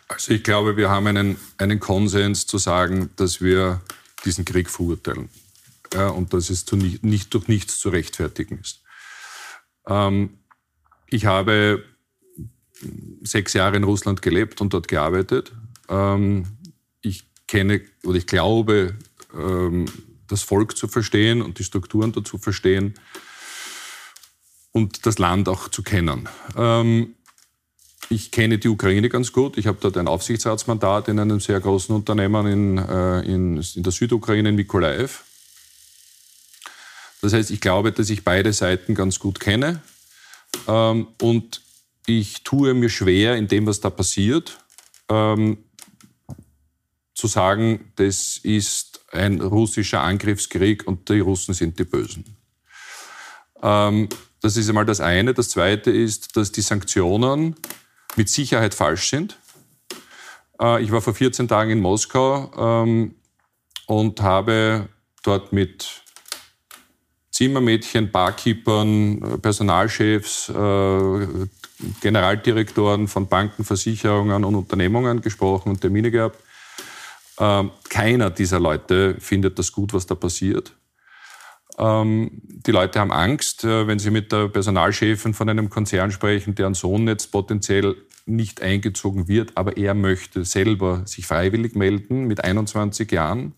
Also 0.09 0.35
ich 0.35 0.43
glaube, 0.43 0.77
wir 0.77 0.91
haben 0.91 1.07
einen, 1.07 1.37
einen 1.57 1.81
Konsens 1.81 2.47
zu 2.47 2.59
sagen, 2.59 3.09
dass 3.17 3.41
wir 3.41 3.81
diesen 4.27 4.45
Krieg 4.45 4.69
verurteilen 4.69 5.31
ja, 5.93 6.09
und 6.09 6.33
dass 6.33 6.51
es 6.51 6.71
nicht, 6.73 7.03
nicht, 7.03 7.35
durch 7.35 7.49
nichts 7.49 7.79
zu 7.79 7.89
rechtfertigen 7.89 8.59
ist. 8.59 8.83
Ähm, 9.87 10.39
ich 11.09 11.27
habe 11.27 11.85
sechs 13.23 13.53
Jahre 13.53 13.77
in 13.77 13.85
Russland 13.85 14.23
gelebt 14.23 14.61
und 14.61 14.73
dort 14.73 14.89
gearbeitet. 14.89 15.53
Ähm, 15.89 16.47
ich 17.03 17.25
kenne 17.47 17.83
oder 18.05 18.17
ich 18.17 18.27
glaube, 18.27 18.97
ähm, 19.35 19.87
das 20.29 20.43
Volk 20.43 20.77
zu 20.77 20.89
verstehen 20.89 21.43
und 21.43 21.59
die 21.59 21.65
Strukturen 21.65 22.13
dazu 22.13 22.39
verstehen 22.39 22.95
und 24.73 25.07
das 25.07 25.19
Land 25.19 25.49
auch 25.49 25.69
zu 25.69 25.83
kennen. 25.83 26.29
Ähm, 26.57 27.15
ich 28.09 28.31
kenne 28.31 28.59
die 28.59 28.69
Ukraine 28.69 29.09
ganz 29.09 29.33
gut. 29.33 29.57
Ich 29.57 29.67
habe 29.67 29.79
dort 29.81 29.97
ein 29.97 30.09
Aufsichtsratsmandat 30.09 31.09
in 31.09 31.19
einem 31.19 31.41
sehr 31.41 31.61
großen 31.61 31.95
Unternehmen 31.95 32.47
in, 32.47 32.79
äh, 32.79 33.21
in, 33.21 33.57
in 33.57 33.83
der 33.83 33.93
Südukraine, 33.93 34.49
in 34.49 34.57
Mikolaev. 34.57 35.25
Das 37.23 37.33
heißt, 37.33 37.51
ich 37.51 37.61
glaube, 37.61 37.93
dass 37.93 38.11
ich 38.11 38.25
beide 38.25 38.53
Seiten 38.53 38.95
ganz 38.95 39.19
gut 39.19 39.41
kenne. 39.41 39.83
Ähm, 40.67 41.09
und 41.21 41.63
ich 42.07 42.43
tue 42.43 42.75
mir 42.75 42.89
schwer, 42.89 43.37
in 43.37 43.49
dem, 43.49 43.67
was 43.67 43.81
da 43.81 43.91
passiert, 43.91 44.59
ähm, 45.09 45.59
zu 47.15 47.27
sagen, 47.27 47.93
das 47.97 48.39
ist 48.39 49.05
ein 49.13 49.41
russischer 49.41 50.01
Angriffskrieg 50.01 50.87
und 50.87 51.09
die 51.09 51.21
Russen 51.21 51.55
sind 51.55 51.79
die 51.79 51.85
Bösen. 51.85 52.37
Ähm, 53.63 54.09
das 54.41 54.57
ist 54.57 54.69
einmal 54.69 54.87
das 54.87 55.01
eine. 55.01 55.35
Das 55.35 55.51
zweite 55.51 55.91
ist, 55.91 56.37
dass 56.37 56.53
die 56.53 56.63
Sanktionen 56.63 57.57
mit 58.17 58.29
Sicherheit 58.29 58.75
falsch 58.75 59.11
sind. 59.11 59.39
Äh, 60.61 60.83
ich 60.83 60.93
war 60.93 61.03
vor 61.03 61.15
14 61.15 61.49
Tagen 61.49 61.71
in 61.71 61.81
Moskau 61.81 62.51
ähm, 62.57 63.15
und 63.87 64.23
habe 64.23 64.89
dort 65.23 65.53
mit 65.53 66.03
Zimmermädchen, 67.41 68.11
Barkeepern, 68.11 69.41
Personalchefs, 69.41 70.51
äh, 70.51 71.27
Generaldirektoren 72.03 73.09
von 73.09 73.29
Banken, 73.29 73.65
Versicherungen 73.65 74.45
und 74.45 74.55
Unternehmungen 74.55 75.23
gesprochen 75.23 75.71
und 75.71 75.81
Termine 75.81 76.11
gehabt. 76.11 76.39
Ähm, 77.39 77.71
keiner 77.89 78.29
dieser 78.29 78.61
Leute 78.61 79.17
findet 79.21 79.59
das 79.59 79.73
gut, 79.73 79.95
was 79.95 80.05
da 80.05 80.15
passiert. 80.15 80.77
Ähm, 81.79 82.43
die 82.45 82.73
Leute 82.73 83.01
haben 83.01 83.11
Angst, 83.11 83.65
äh, 83.65 83.87
wenn 83.87 83.99
sie 83.99 84.11
mit 84.11 84.33
der 84.33 84.49
Personalchefin 84.49 85.33
von 85.33 85.49
einem 85.49 85.71
Konzern 85.71 86.11
sprechen, 86.11 86.55
deren 86.55 86.75
Sohn 86.75 87.09
jetzt 87.09 87.33
potenziell 87.33 87.97
nicht 88.27 88.61
eingezogen 88.61 89.29
wird, 89.29 89.57
aber 89.57 89.79
er 89.79 89.95
möchte 89.95 90.45
selber 90.45 91.07
sich 91.07 91.27
freiwillig 91.27 91.75
melden 91.75 92.27
mit 92.27 92.45
21 92.45 93.11
Jahren 93.11 93.55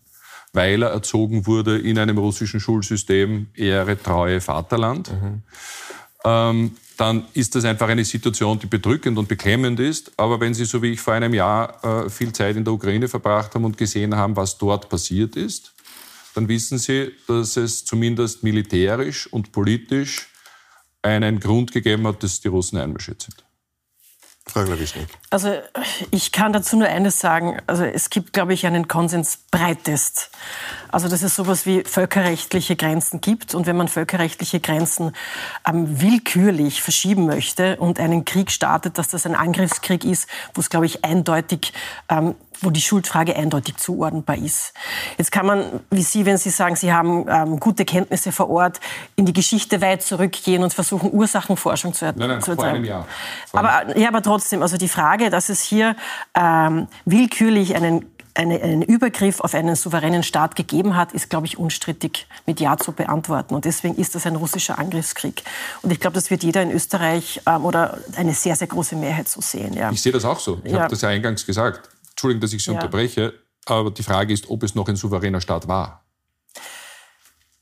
weil 0.53 0.83
er 0.83 0.91
erzogen 0.91 1.45
wurde 1.47 1.79
in 1.79 1.97
einem 1.97 2.17
russischen 2.17 2.59
Schulsystem, 2.59 3.47
Ehre, 3.55 4.01
Treue, 4.01 4.39
Vaterland. 4.39 5.11
Mhm. 5.11 5.41
Ähm, 6.23 6.77
dann 6.95 7.25
ist 7.33 7.55
das 7.55 7.65
einfach 7.65 7.89
eine 7.89 8.05
Situation, 8.05 8.59
die 8.59 8.67
bedrückend 8.67 9.17
und 9.17 9.27
beklemmend 9.27 9.79
ist. 9.79 10.11
Aber 10.15 10.39
wenn 10.39 10.53
Sie, 10.53 10.65
so 10.65 10.81
wie 10.83 10.91
ich 10.91 11.01
vor 11.01 11.13
einem 11.13 11.33
Jahr, 11.33 12.05
äh, 12.05 12.09
viel 12.09 12.31
Zeit 12.31 12.55
in 12.55 12.63
der 12.63 12.73
Ukraine 12.73 13.07
verbracht 13.07 13.55
haben 13.55 13.65
und 13.65 13.77
gesehen 13.77 14.15
haben, 14.15 14.35
was 14.35 14.57
dort 14.59 14.89
passiert 14.89 15.35
ist, 15.35 15.73
dann 16.35 16.47
wissen 16.47 16.77
Sie, 16.77 17.11
dass 17.27 17.57
es 17.57 17.83
zumindest 17.83 18.43
militärisch 18.43 19.27
und 19.27 19.51
politisch 19.51 20.27
einen 21.01 21.39
Grund 21.39 21.71
gegeben 21.71 22.07
hat, 22.07 22.23
dass 22.23 22.41
die 22.41 22.47
Russen 22.47 22.77
einmarschiert 22.77 23.23
sind. 23.23 23.42
Frau 24.45 24.65
Glawischnik. 24.65 25.07
Also 25.29 25.53
ich 26.11 26.31
kann 26.33 26.51
dazu 26.51 26.75
nur 26.77 26.87
eines 26.87 27.19
sagen. 27.19 27.59
Also 27.65 27.85
es 27.85 28.09
gibt, 28.09 28.33
glaube 28.33 28.53
ich, 28.53 28.67
einen 28.67 28.87
Konsens 28.87 29.39
breitest. 29.49 30.29
Also 30.91 31.07
dass 31.07 31.23
es 31.23 31.35
sowas 31.35 31.65
wie 31.65 31.83
völkerrechtliche 31.83 32.75
Grenzen 32.75 33.21
gibt. 33.21 33.55
Und 33.55 33.65
wenn 33.65 33.77
man 33.77 33.87
völkerrechtliche 33.87 34.59
Grenzen 34.59 35.15
ähm, 35.67 36.01
willkürlich 36.01 36.81
verschieben 36.81 37.25
möchte 37.25 37.77
und 37.77 37.99
einen 37.99 38.25
Krieg 38.25 38.51
startet, 38.51 38.97
dass 38.97 39.07
das 39.07 39.25
ein 39.25 39.35
Angriffskrieg 39.35 40.03
ist, 40.03 40.27
wo 40.53 40.61
es, 40.61 40.69
glaube 40.69 40.85
ich, 40.85 41.05
eindeutig 41.05 41.73
ähm, 42.09 42.35
wo 42.63 42.69
die 42.69 42.81
Schuldfrage 42.81 43.35
eindeutig 43.35 43.77
zuordnenbar 43.77 44.37
ist. 44.37 44.73
Jetzt 45.17 45.31
kann 45.31 45.45
man, 45.45 45.81
wie 45.89 46.01
Sie, 46.01 46.25
wenn 46.25 46.37
Sie 46.37 46.49
sagen, 46.49 46.75
Sie 46.75 46.93
haben 46.93 47.25
ähm, 47.27 47.59
gute 47.59 47.85
Kenntnisse 47.85 48.31
vor 48.31 48.49
Ort, 48.49 48.79
in 49.15 49.25
die 49.25 49.33
Geschichte 49.33 49.81
weit 49.81 50.01
zurückgehen 50.01 50.63
und 50.63 50.73
versuchen, 50.73 51.11
Ursachenforschung 51.11 51.93
zu, 51.93 52.05
nein, 52.05 52.15
nein, 52.17 52.41
zu 52.41 52.55
vor 52.55 52.65
einem 52.65 52.85
Jahr. 52.85 53.07
Vor 53.47 53.59
aber, 53.59 53.97
ja, 53.97 54.07
aber 54.07 54.21
trotzdem, 54.21 54.32
also 54.33 54.77
die 54.77 54.87
Frage, 54.87 55.29
dass 55.29 55.49
es 55.49 55.61
hier 55.61 55.95
ähm, 56.35 56.87
willkürlich 57.05 57.75
einen 57.75 58.05
eine, 58.35 58.61
einen 58.61 58.81
Übergriff 58.81 59.39
auf 59.39 59.53
einen 59.53 59.75
souveränen 59.75 60.23
Staat 60.23 60.55
gegeben 60.55 60.95
hat, 60.95 61.13
ist, 61.13 61.29
glaube 61.29 61.45
ich, 61.45 61.57
unstrittig 61.57 62.27
mit 62.45 62.59
Ja 62.59 62.77
zu 62.77 62.91
beantworten. 62.91 63.53
Und 63.53 63.65
deswegen 63.65 63.95
ist 63.95 64.15
das 64.15 64.25
ein 64.25 64.35
russischer 64.35 64.79
Angriffskrieg. 64.79 65.43
Und 65.81 65.91
ich 65.91 65.99
glaube, 65.99 66.15
das 66.15 66.31
wird 66.31 66.43
jeder 66.43 66.61
in 66.61 66.71
Österreich 66.71 67.41
ähm, 67.45 67.63
oder 67.65 67.99
eine 68.15 68.33
sehr, 68.33 68.55
sehr 68.55 68.67
große 68.67 68.95
Mehrheit 68.95 69.27
so 69.27 69.41
sehen. 69.41 69.73
Ja. 69.73 69.91
Ich 69.91 70.01
sehe 70.01 70.11
das 70.11 70.25
auch 70.25 70.39
so. 70.39 70.61
Ich 70.63 70.71
ja. 70.71 70.79
habe 70.79 70.89
das 70.89 71.01
ja 71.01 71.09
eingangs 71.09 71.45
gesagt. 71.45 71.89
Entschuldigung, 72.11 72.41
dass 72.41 72.53
ich 72.53 72.63
Sie 72.63 72.71
ja. 72.71 72.75
unterbreche, 72.75 73.33
aber 73.65 73.91
die 73.91 74.03
Frage 74.03 74.33
ist, 74.33 74.49
ob 74.49 74.63
es 74.63 74.75
noch 74.75 74.87
ein 74.87 74.95
souveräner 74.95 75.41
Staat 75.41 75.67
war. 75.67 76.03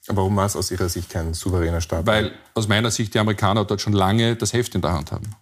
Warum 0.08 0.36
war 0.36 0.46
es 0.46 0.56
aus 0.56 0.72
Ihrer 0.72 0.90
Sicht 0.90 1.10
kein 1.10 1.34
souveräner 1.34 1.82
Staat? 1.82 2.06
Weil 2.06 2.32
aus 2.54 2.68
meiner 2.68 2.92
Sicht 2.92 3.14
die 3.14 3.20
Amerikaner 3.20 3.66
dort 3.66 3.82
schon 3.82 3.94
lange 3.94 4.36
das 4.36 4.54
Heft 4.54 4.74
in 4.76 4.82
der 4.82 4.94
Hand 4.94 5.12
haben. 5.12 5.36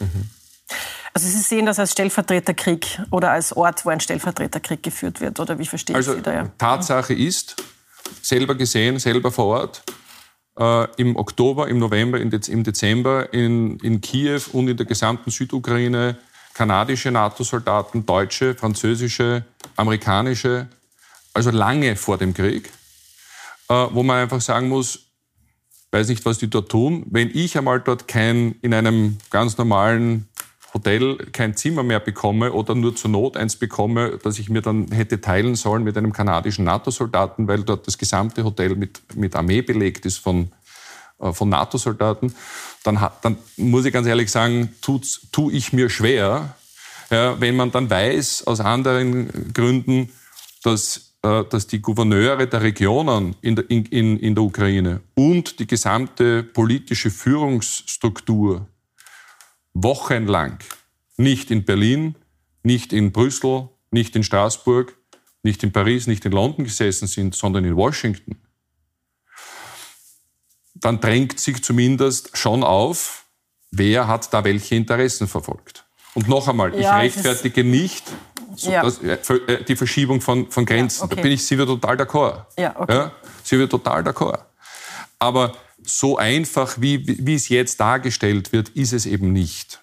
Mhm. 0.00 0.28
Also 1.12 1.26
Sie 1.28 1.38
sehen 1.38 1.66
das 1.66 1.78
als 1.78 1.92
Stellvertreterkrieg 1.92 3.00
oder 3.10 3.32
als 3.32 3.52
Ort, 3.56 3.84
wo 3.84 3.90
ein 3.90 4.00
Stellvertreterkrieg 4.00 4.82
geführt 4.82 5.20
wird, 5.20 5.40
oder 5.40 5.58
wie 5.58 5.66
verstehe 5.66 5.96
also, 5.96 6.12
ich 6.12 6.18
Sie 6.18 6.22
da? 6.22 6.32
Ja? 6.32 6.50
Tatsache 6.58 7.14
ist, 7.14 7.56
selber 8.22 8.54
gesehen, 8.54 8.98
selber 8.98 9.32
vor 9.32 9.46
Ort, 9.46 9.82
äh, 10.58 10.86
im 10.96 11.16
Oktober, 11.16 11.68
im 11.68 11.78
November, 11.78 12.20
im 12.20 12.30
Dezember 12.30 13.32
in, 13.32 13.78
in 13.80 14.00
Kiew 14.00 14.42
und 14.52 14.68
in 14.68 14.76
der 14.76 14.86
gesamten 14.86 15.30
Südukraine 15.30 16.16
kanadische 16.54 17.10
NATO-Soldaten, 17.10 18.06
deutsche, 18.06 18.54
französische, 18.54 19.44
amerikanische, 19.76 20.68
also 21.32 21.50
lange 21.50 21.96
vor 21.96 22.18
dem 22.18 22.34
Krieg, 22.34 22.70
äh, 23.68 23.74
wo 23.90 24.02
man 24.02 24.22
einfach 24.22 24.40
sagen 24.40 24.68
muss, 24.68 25.09
weiß 25.92 26.08
nicht, 26.08 26.24
was 26.24 26.38
die 26.38 26.48
dort 26.48 26.70
tun. 26.70 27.04
Wenn 27.10 27.30
ich 27.32 27.56
einmal 27.58 27.80
dort 27.80 28.08
kein, 28.08 28.56
in 28.62 28.74
einem 28.74 29.18
ganz 29.30 29.58
normalen 29.58 30.28
Hotel 30.72 31.16
kein 31.32 31.56
Zimmer 31.56 31.82
mehr 31.82 32.00
bekomme 32.00 32.52
oder 32.52 32.74
nur 32.74 32.94
zur 32.94 33.10
Not 33.10 33.36
eins 33.36 33.56
bekomme, 33.56 34.18
das 34.22 34.38
ich 34.38 34.48
mir 34.48 34.62
dann 34.62 34.92
hätte 34.92 35.20
teilen 35.20 35.56
sollen 35.56 35.82
mit 35.82 35.96
einem 35.96 36.12
kanadischen 36.12 36.64
NATO-Soldaten, 36.64 37.48
weil 37.48 37.64
dort 37.64 37.86
das 37.86 37.98
gesamte 37.98 38.44
Hotel 38.44 38.76
mit, 38.76 39.00
mit 39.16 39.34
Armee 39.34 39.62
belegt 39.62 40.06
ist 40.06 40.18
von, 40.18 40.52
äh, 41.18 41.32
von 41.32 41.48
NATO-Soldaten, 41.48 42.34
dann, 42.84 43.04
dann 43.22 43.36
muss 43.56 43.84
ich 43.84 43.92
ganz 43.92 44.06
ehrlich 44.06 44.30
sagen, 44.30 44.74
tue 44.80 45.52
ich 45.52 45.72
mir 45.72 45.90
schwer, 45.90 46.54
ja, 47.10 47.40
wenn 47.40 47.56
man 47.56 47.72
dann 47.72 47.90
weiß, 47.90 48.46
aus 48.46 48.60
anderen 48.60 49.52
Gründen, 49.52 50.12
dass, 50.62 51.09
dass 51.22 51.66
die 51.66 51.82
Gouverneure 51.82 52.46
der 52.46 52.62
Regionen 52.62 53.36
in 53.42 53.56
der, 53.56 53.70
in, 53.70 54.18
in 54.18 54.34
der 54.34 54.42
Ukraine 54.42 55.00
und 55.14 55.58
die 55.58 55.66
gesamte 55.66 56.42
politische 56.42 57.10
Führungsstruktur 57.10 58.66
wochenlang 59.74 60.58
nicht 61.16 61.50
in 61.50 61.64
Berlin, 61.64 62.14
nicht 62.62 62.92
in 62.92 63.12
Brüssel, 63.12 63.68
nicht 63.90 64.16
in 64.16 64.24
Straßburg, 64.24 64.96
nicht 65.42 65.62
in 65.62 65.72
Paris, 65.72 66.06
nicht 66.06 66.24
in 66.24 66.32
London 66.32 66.64
gesessen 66.64 67.06
sind, 67.06 67.34
sondern 67.34 67.64
in 67.64 67.76
Washington, 67.76 68.36
dann 70.74 71.00
drängt 71.00 71.38
sich 71.38 71.62
zumindest 71.62 72.36
schon 72.36 72.64
auf, 72.64 73.26
wer 73.70 74.06
hat 74.06 74.32
da 74.32 74.44
welche 74.44 74.74
Interessen 74.74 75.28
verfolgt. 75.28 75.84
Und 76.14 76.28
noch 76.28 76.48
einmal, 76.48 76.74
ich 76.74 76.82
ja, 76.82 76.98
rechtfertige 76.98 77.62
nicht 77.62 78.10
so, 78.56 78.70
ja. 78.70 78.82
das, 78.82 78.98
äh, 79.02 79.34
äh, 79.34 79.64
die 79.64 79.76
Verschiebung 79.76 80.20
von, 80.20 80.50
von 80.50 80.66
Grenzen. 80.66 81.00
Ja, 81.00 81.04
okay. 81.06 81.16
Da 81.16 81.22
bin 81.22 81.32
ich 81.32 81.46
sie 81.46 81.56
wieder 81.56 81.66
total 81.66 81.96
d'accord. 81.96 82.46
Ja, 82.58 82.74
okay. 82.78 82.94
ja, 82.94 83.12
sie 83.42 83.58
wird 83.58 83.70
total 83.70 84.02
d'accord. 84.02 84.40
Aber 85.18 85.52
so 85.82 86.16
einfach, 86.16 86.76
wie, 86.78 87.04
wie 87.24 87.34
es 87.34 87.48
jetzt 87.48 87.80
dargestellt 87.80 88.52
wird, 88.52 88.70
ist 88.70 88.92
es 88.92 89.06
eben 89.06 89.32
nicht. 89.32 89.80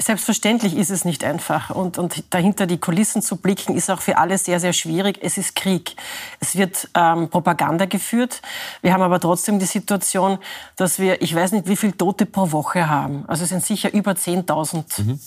Selbstverständlich 0.00 0.76
ist 0.76 0.88
es 0.88 1.04
nicht 1.04 1.24
einfach. 1.24 1.68
Und, 1.70 1.98
und 1.98 2.24
dahinter 2.30 2.66
die 2.66 2.78
Kulissen 2.78 3.20
zu 3.20 3.36
blicken, 3.36 3.76
ist 3.76 3.90
auch 3.90 4.00
für 4.00 4.16
alle 4.16 4.38
sehr, 4.38 4.58
sehr 4.58 4.72
schwierig. 4.72 5.18
Es 5.20 5.36
ist 5.36 5.54
Krieg. 5.54 5.94
Es 6.40 6.56
wird 6.56 6.88
ähm, 6.94 7.28
Propaganda 7.28 7.84
geführt. 7.84 8.40
Wir 8.80 8.94
haben 8.94 9.02
aber 9.02 9.20
trotzdem 9.20 9.58
die 9.58 9.66
Situation, 9.66 10.38
dass 10.76 10.98
wir, 10.98 11.20
ich 11.20 11.34
weiß 11.34 11.52
nicht, 11.52 11.68
wie 11.68 11.76
viele 11.76 11.94
Tote 11.94 12.24
pro 12.24 12.50
Woche 12.50 12.88
haben. 12.88 13.26
Also 13.28 13.42
es 13.42 13.50
sind 13.50 13.62
sicher 13.62 13.92
über 13.92 14.12
10.000. 14.12 15.02
Mhm 15.02 15.20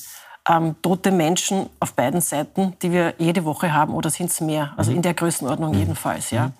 ähm, 0.50 0.76
tote 0.82 1.12
Menschen 1.12 1.70
auf 1.80 1.94
beiden 1.94 2.20
Seiten, 2.20 2.74
die 2.82 2.92
wir 2.92 3.14
jede 3.18 3.46
Woche 3.46 3.74
haben, 3.74 3.94
oder 3.94 4.10
sind 4.10 4.30
es 4.30 4.42
mehr? 4.42 4.74
Also 4.76 4.92
mhm. 4.92 4.98
in 4.98 5.02
der 5.04 5.14
Größenordnung 5.14 5.72
mhm. 5.72 5.80
jedenfalls. 5.80 6.32
Ja. 6.32 6.48
Mhm. 6.48 6.54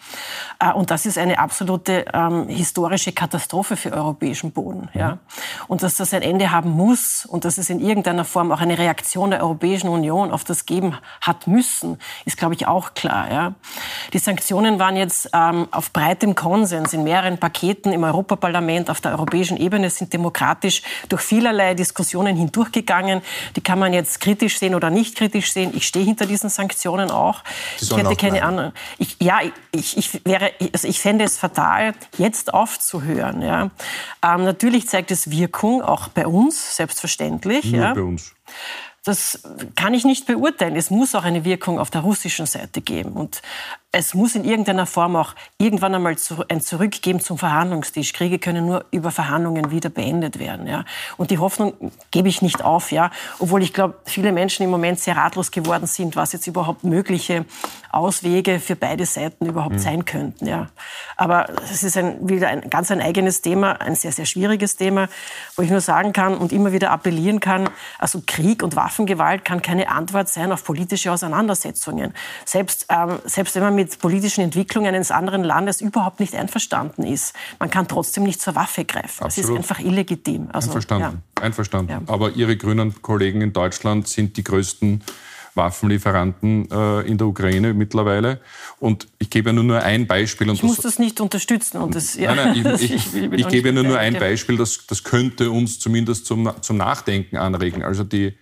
Äh, 0.60 0.74
und 0.74 0.90
das 0.90 1.06
ist 1.06 1.18
eine 1.18 1.38
absolute 1.38 2.06
ähm, 2.14 2.48
historische 2.48 3.12
Katastrophe 3.12 3.76
für 3.76 3.92
europäischen 3.92 4.52
Boden. 4.52 4.90
Ja. 4.94 5.18
Und 5.68 5.84
dass 5.84 5.96
das 5.96 6.14
ein 6.14 6.22
Ende 6.22 6.52
haben 6.52 6.72
muss 6.72 7.26
und 7.26 7.44
dass 7.44 7.58
es 7.58 7.70
in 7.70 7.82
irgendeiner 7.82 8.24
Form 8.24 8.54
auch 8.54 8.62
eine 8.62 8.78
Reaktion 8.78 9.32
der 9.32 9.42
Europäischen 9.42 9.90
Union 9.90 10.32
auf 10.32 10.46
das 10.46 10.66
geben 10.66 10.96
hat 11.20 11.48
müssen, 11.48 11.98
ist, 12.24 12.38
glaube 12.38 12.54
ich, 12.54 12.68
auch 12.68 12.94
klar. 12.94 13.32
Ja. 13.32 13.54
Die 14.14 14.20
Sanktionen 14.20 14.80
waren 14.80 14.96
jetzt 14.96 15.30
ähm, 15.34 15.68
auf 15.72 15.92
breitem 15.92 16.36
Konsens 16.36 16.94
in 16.94 17.04
mehreren 17.04 17.38
Paketen 17.38 17.92
im 17.92 18.04
Europaparlament 18.06 18.90
auf 18.90 19.02
der 19.02 19.12
europäischen 19.12 19.58
Ebene, 19.58 19.90
sind 19.90 20.14
demokratisch 20.14 20.84
durch 21.10 21.22
vielerlei 21.22 21.74
Diskussionen 21.74 22.38
hindurchgegangen. 22.38 23.22
Die 23.58 23.73
kann 23.74 23.80
man 23.80 23.92
jetzt 23.92 24.20
kritisch 24.20 24.60
sehen 24.60 24.76
oder 24.76 24.92
nicht 24.92 25.16
kritisch 25.16 25.52
sehen. 25.52 25.72
Ich 25.74 25.88
stehe 25.88 26.06
hinter 26.06 26.28
diesen 26.28 26.48
Sanktionen 26.52 27.10
auch. 27.10 27.44
Ich 27.82 27.90
hätte 27.90 28.16
keine 28.16 28.44
anderen. 28.44 28.72
Ich, 29.00 29.18
ja, 29.20 29.40
ich, 29.72 29.98
ich, 29.98 30.24
wäre, 30.26 30.52
also 30.72 30.88
ich 30.88 31.00
fände 31.00 31.26
es 31.26 31.40
fatal, 31.40 31.96
jetzt 32.20 32.54
aufzuhören. 32.54 33.42
Ja. 33.42 33.72
Ähm, 34.22 34.44
natürlich 34.44 34.88
zeigt 34.88 35.10
es 35.10 35.32
Wirkung, 35.32 35.82
auch 35.82 36.08
bei 36.10 36.28
uns, 36.28 36.76
selbstverständlich. 36.76 37.66
Nur 37.66 37.82
ja. 37.82 37.94
bei 37.96 38.04
uns. 38.04 38.36
Das 39.06 39.42
kann 39.76 39.96
ich 39.96 40.06
nicht 40.06 40.28
beurteilen. 40.28 40.76
Es 40.76 40.92
muss 40.92 41.16
auch 41.16 41.24
eine 41.24 41.44
Wirkung 41.44 41.80
auf 41.80 41.90
der 41.90 42.02
russischen 42.02 42.46
Seite 42.46 42.80
geben. 42.80 43.14
Und 43.14 43.42
es 43.96 44.16
muss 44.16 44.34
in 44.34 44.44
irgendeiner 44.44 44.88
Form 44.88 45.16
auch 45.16 45.36
irgendwann 45.60 45.94
einmal 45.94 46.16
ein 46.48 46.62
Zurückgeben 46.62 47.20
zum 47.20 47.38
Verhandlungstisch. 47.38 48.12
Kriege 48.14 48.40
können 48.40 48.66
nur 48.66 48.86
über 48.90 49.12
Verhandlungen 49.12 49.70
wieder 49.70 49.92
beendet 49.92 50.40
werden. 50.40 50.66
Ja. 50.66 50.84
Und 51.16 51.30
die 51.30 51.38
Hoffnung 51.38 51.92
gebe 52.10 52.28
ich 52.28 52.42
nicht 52.42 52.64
auf, 52.64 52.92
ja. 52.92 53.12
Obwohl 53.38 53.62
ich 53.62 53.72
glaube, 53.72 53.94
viele 54.06 54.32
Menschen 54.32 54.64
im 54.64 54.72
Moment 54.72 55.00
sehr 55.00 55.16
ratlos 55.16 55.52
geworden 55.52 55.86
sind, 55.86 56.16
was 56.16 56.34
jetzt 56.34 56.48
überhaupt 56.48 56.84
mögliche 56.84 57.46
Auswege 57.92 58.60
für 58.60 58.76
beide 58.76 59.06
Seiten 59.06 59.46
überhaupt 59.46 59.76
mhm. 59.76 59.80
sein 59.80 60.06
könnten. 60.06 60.48
Ja. 60.48 60.70
Aber 61.16 61.46
es 61.64 61.84
ist 61.84 61.96
ein, 61.96 62.28
wieder 62.28 62.48
ein 62.48 62.72
ganz 62.72 62.90
ein 62.90 63.00
eigenes 63.00 63.44
Thema, 63.44 63.74
ein 63.74 63.94
sehr, 63.94 64.12
sehr 64.12 64.26
schwieriges 64.26 64.76
Thema, 64.76 65.08
wo 65.56 65.62
ich 65.62 65.70
nur 65.70 65.82
sagen 65.82 66.14
kann 66.14 66.36
und 66.36 66.52
immer 66.52 66.72
wieder 66.72 66.90
appellieren 66.90 67.40
kann, 67.40 67.70
also 68.00 68.24
Krieg 68.26 68.64
und 68.64 68.76
Waffengewalt 68.76 69.46
kann 69.46 69.62
keine 69.62 69.90
Antwort 69.90 70.30
sein 70.30 70.52
auf 70.52 70.64
politische 70.64 71.12
Auseinandersetzungen. 71.12 72.16
Selbst, 72.46 72.88
ähm, 72.90 73.20
selbst 73.26 73.54
wenn 73.54 73.62
man 73.62 73.76
mit 73.76 73.83
mit 73.84 74.00
politischen 74.00 74.42
Entwicklungen 74.42 74.94
eines 74.94 75.12
anderen 75.12 75.44
Landes 75.44 75.82
überhaupt 75.82 76.20
nicht 76.20 76.36
einverstanden 76.36 77.04
ist. 77.04 77.36
Man 77.60 77.70
kann 77.70 77.88
trotzdem 77.88 78.24
nicht 78.24 78.42
zur 78.42 78.56
Waffe 78.56 78.86
greifen. 78.86 79.24
Absolut. 79.24 79.38
Das 79.38 79.38
ist 79.38 79.72
einfach 79.72 79.80
illegitim. 79.84 80.50
Also, 80.54 80.70
Einverstanden. 80.70 81.24
Ja. 81.38 81.44
Einverstanden. 81.44 81.92
Ja. 81.92 82.02
Aber 82.08 82.32
Ihre 82.32 82.56
grünen 82.56 83.02
Kollegen 83.02 83.42
in 83.42 83.52
Deutschland 83.52 84.08
sind 84.08 84.38
die 84.38 84.44
größten 84.44 85.04
Waffenlieferanten 85.56 86.72
äh, 86.72 87.02
in 87.02 87.18
der 87.18 87.28
Ukraine 87.28 87.74
mittlerweile. 87.74 88.40
Und 88.80 89.08
ich 89.20 89.30
gebe 89.30 89.50
ja 89.50 89.54
nur, 89.54 89.64
nur 89.64 89.84
ein 89.84 90.08
Beispiel. 90.08 90.50
ich 90.52 90.64
muss 90.64 90.78
das, 90.78 90.98
nicht 90.98 91.20
unterstützen. 91.22 91.78
Und 91.78 91.94
das, 91.94 92.16
ja, 92.16 92.34
nein, 92.34 92.62
nein, 92.64 92.76
ich, 92.76 92.92
ich, 92.94 93.14
ich, 93.14 93.32
ich 93.32 93.48
gebe 93.50 93.68
ja 93.68 93.74
nur, 93.74 93.84
nur 93.84 94.00
ein 94.00 94.18
Beispiel, 94.18 94.58
das, 94.58 94.88
das 94.88 95.04
könnte 95.04 95.52
uns 95.52 95.80
zumindest 95.80 96.26
zum, 96.26 96.52
zum 96.62 96.78
Nachdenken 96.78 97.38
anregen. 97.38 97.84
Also 97.84 98.04
die, 98.04 98.34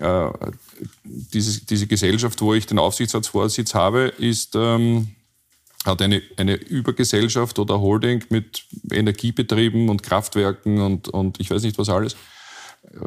äh, 0.00 0.30
diese, 1.04 1.64
diese 1.64 1.86
Gesellschaft, 1.86 2.40
wo 2.40 2.54
ich 2.54 2.66
den 2.66 2.78
Aufsichtsratsvorsitz 2.78 3.74
habe, 3.74 4.12
ist, 4.18 4.54
ähm, 4.54 5.08
hat 5.84 6.02
eine, 6.02 6.22
eine 6.36 6.54
Übergesellschaft 6.54 7.58
oder 7.58 7.80
Holding 7.80 8.24
mit 8.30 8.64
Energiebetrieben 8.90 9.88
und 9.88 10.02
Kraftwerken 10.02 10.80
und, 10.80 11.08
und 11.08 11.40
ich 11.40 11.50
weiß 11.50 11.62
nicht 11.62 11.78
was 11.78 11.88
alles. 11.88 12.16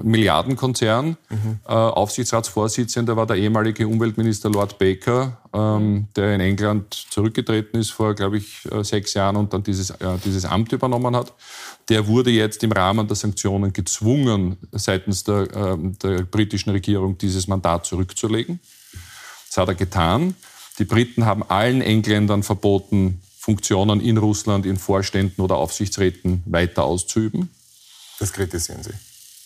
Milliardenkonzern. 0.03 1.17
Mhm. 1.29 1.60
Äh, 1.67 1.71
Aufsichtsratsvorsitzender 1.71 3.15
war 3.15 3.25
der 3.25 3.38
ehemalige 3.38 3.88
Umweltminister 3.88 4.49
Lord 4.49 4.77
Baker, 4.77 5.38
ähm, 5.53 6.07
der 6.15 6.36
in 6.36 6.41
England 6.41 6.93
zurückgetreten 7.10 7.79
ist 7.79 7.91
vor, 7.91 8.13
glaube 8.13 8.38
ich, 8.38 8.67
äh, 8.71 8.84
sechs 8.84 9.13
Jahren 9.13 9.36
und 9.36 9.53
dann 9.53 9.63
dieses, 9.63 9.89
äh, 9.89 10.17
dieses 10.23 10.45
Amt 10.45 10.71
übernommen 10.71 11.15
hat. 11.15 11.34
Der 11.89 12.07
wurde 12.07 12.31
jetzt 12.31 12.63
im 12.63 12.71
Rahmen 12.71 13.07
der 13.07 13.15
Sanktionen 13.15 13.73
gezwungen, 13.73 14.57
seitens 14.71 15.23
der, 15.23 15.41
äh, 15.51 15.77
der 16.03 16.23
britischen 16.23 16.69
Regierung 16.71 17.17
dieses 17.17 17.47
Mandat 17.47 17.86
zurückzulegen. 17.86 18.60
Das 19.47 19.57
hat 19.57 19.67
er 19.67 19.75
getan. 19.75 20.36
Die 20.79 20.86
Briten 20.86 21.25
haben 21.25 21.43
allen 21.43 21.81
Engländern 21.81 22.43
verboten, 22.43 23.21
Funktionen 23.38 23.99
in 24.01 24.17
Russland 24.17 24.65
in 24.65 24.77
Vorständen 24.77 25.41
oder 25.41 25.55
Aufsichtsräten 25.55 26.43
weiter 26.45 26.84
auszuüben. 26.84 27.49
Das 28.19 28.31
kritisieren 28.31 28.84
Sie. 28.84 28.91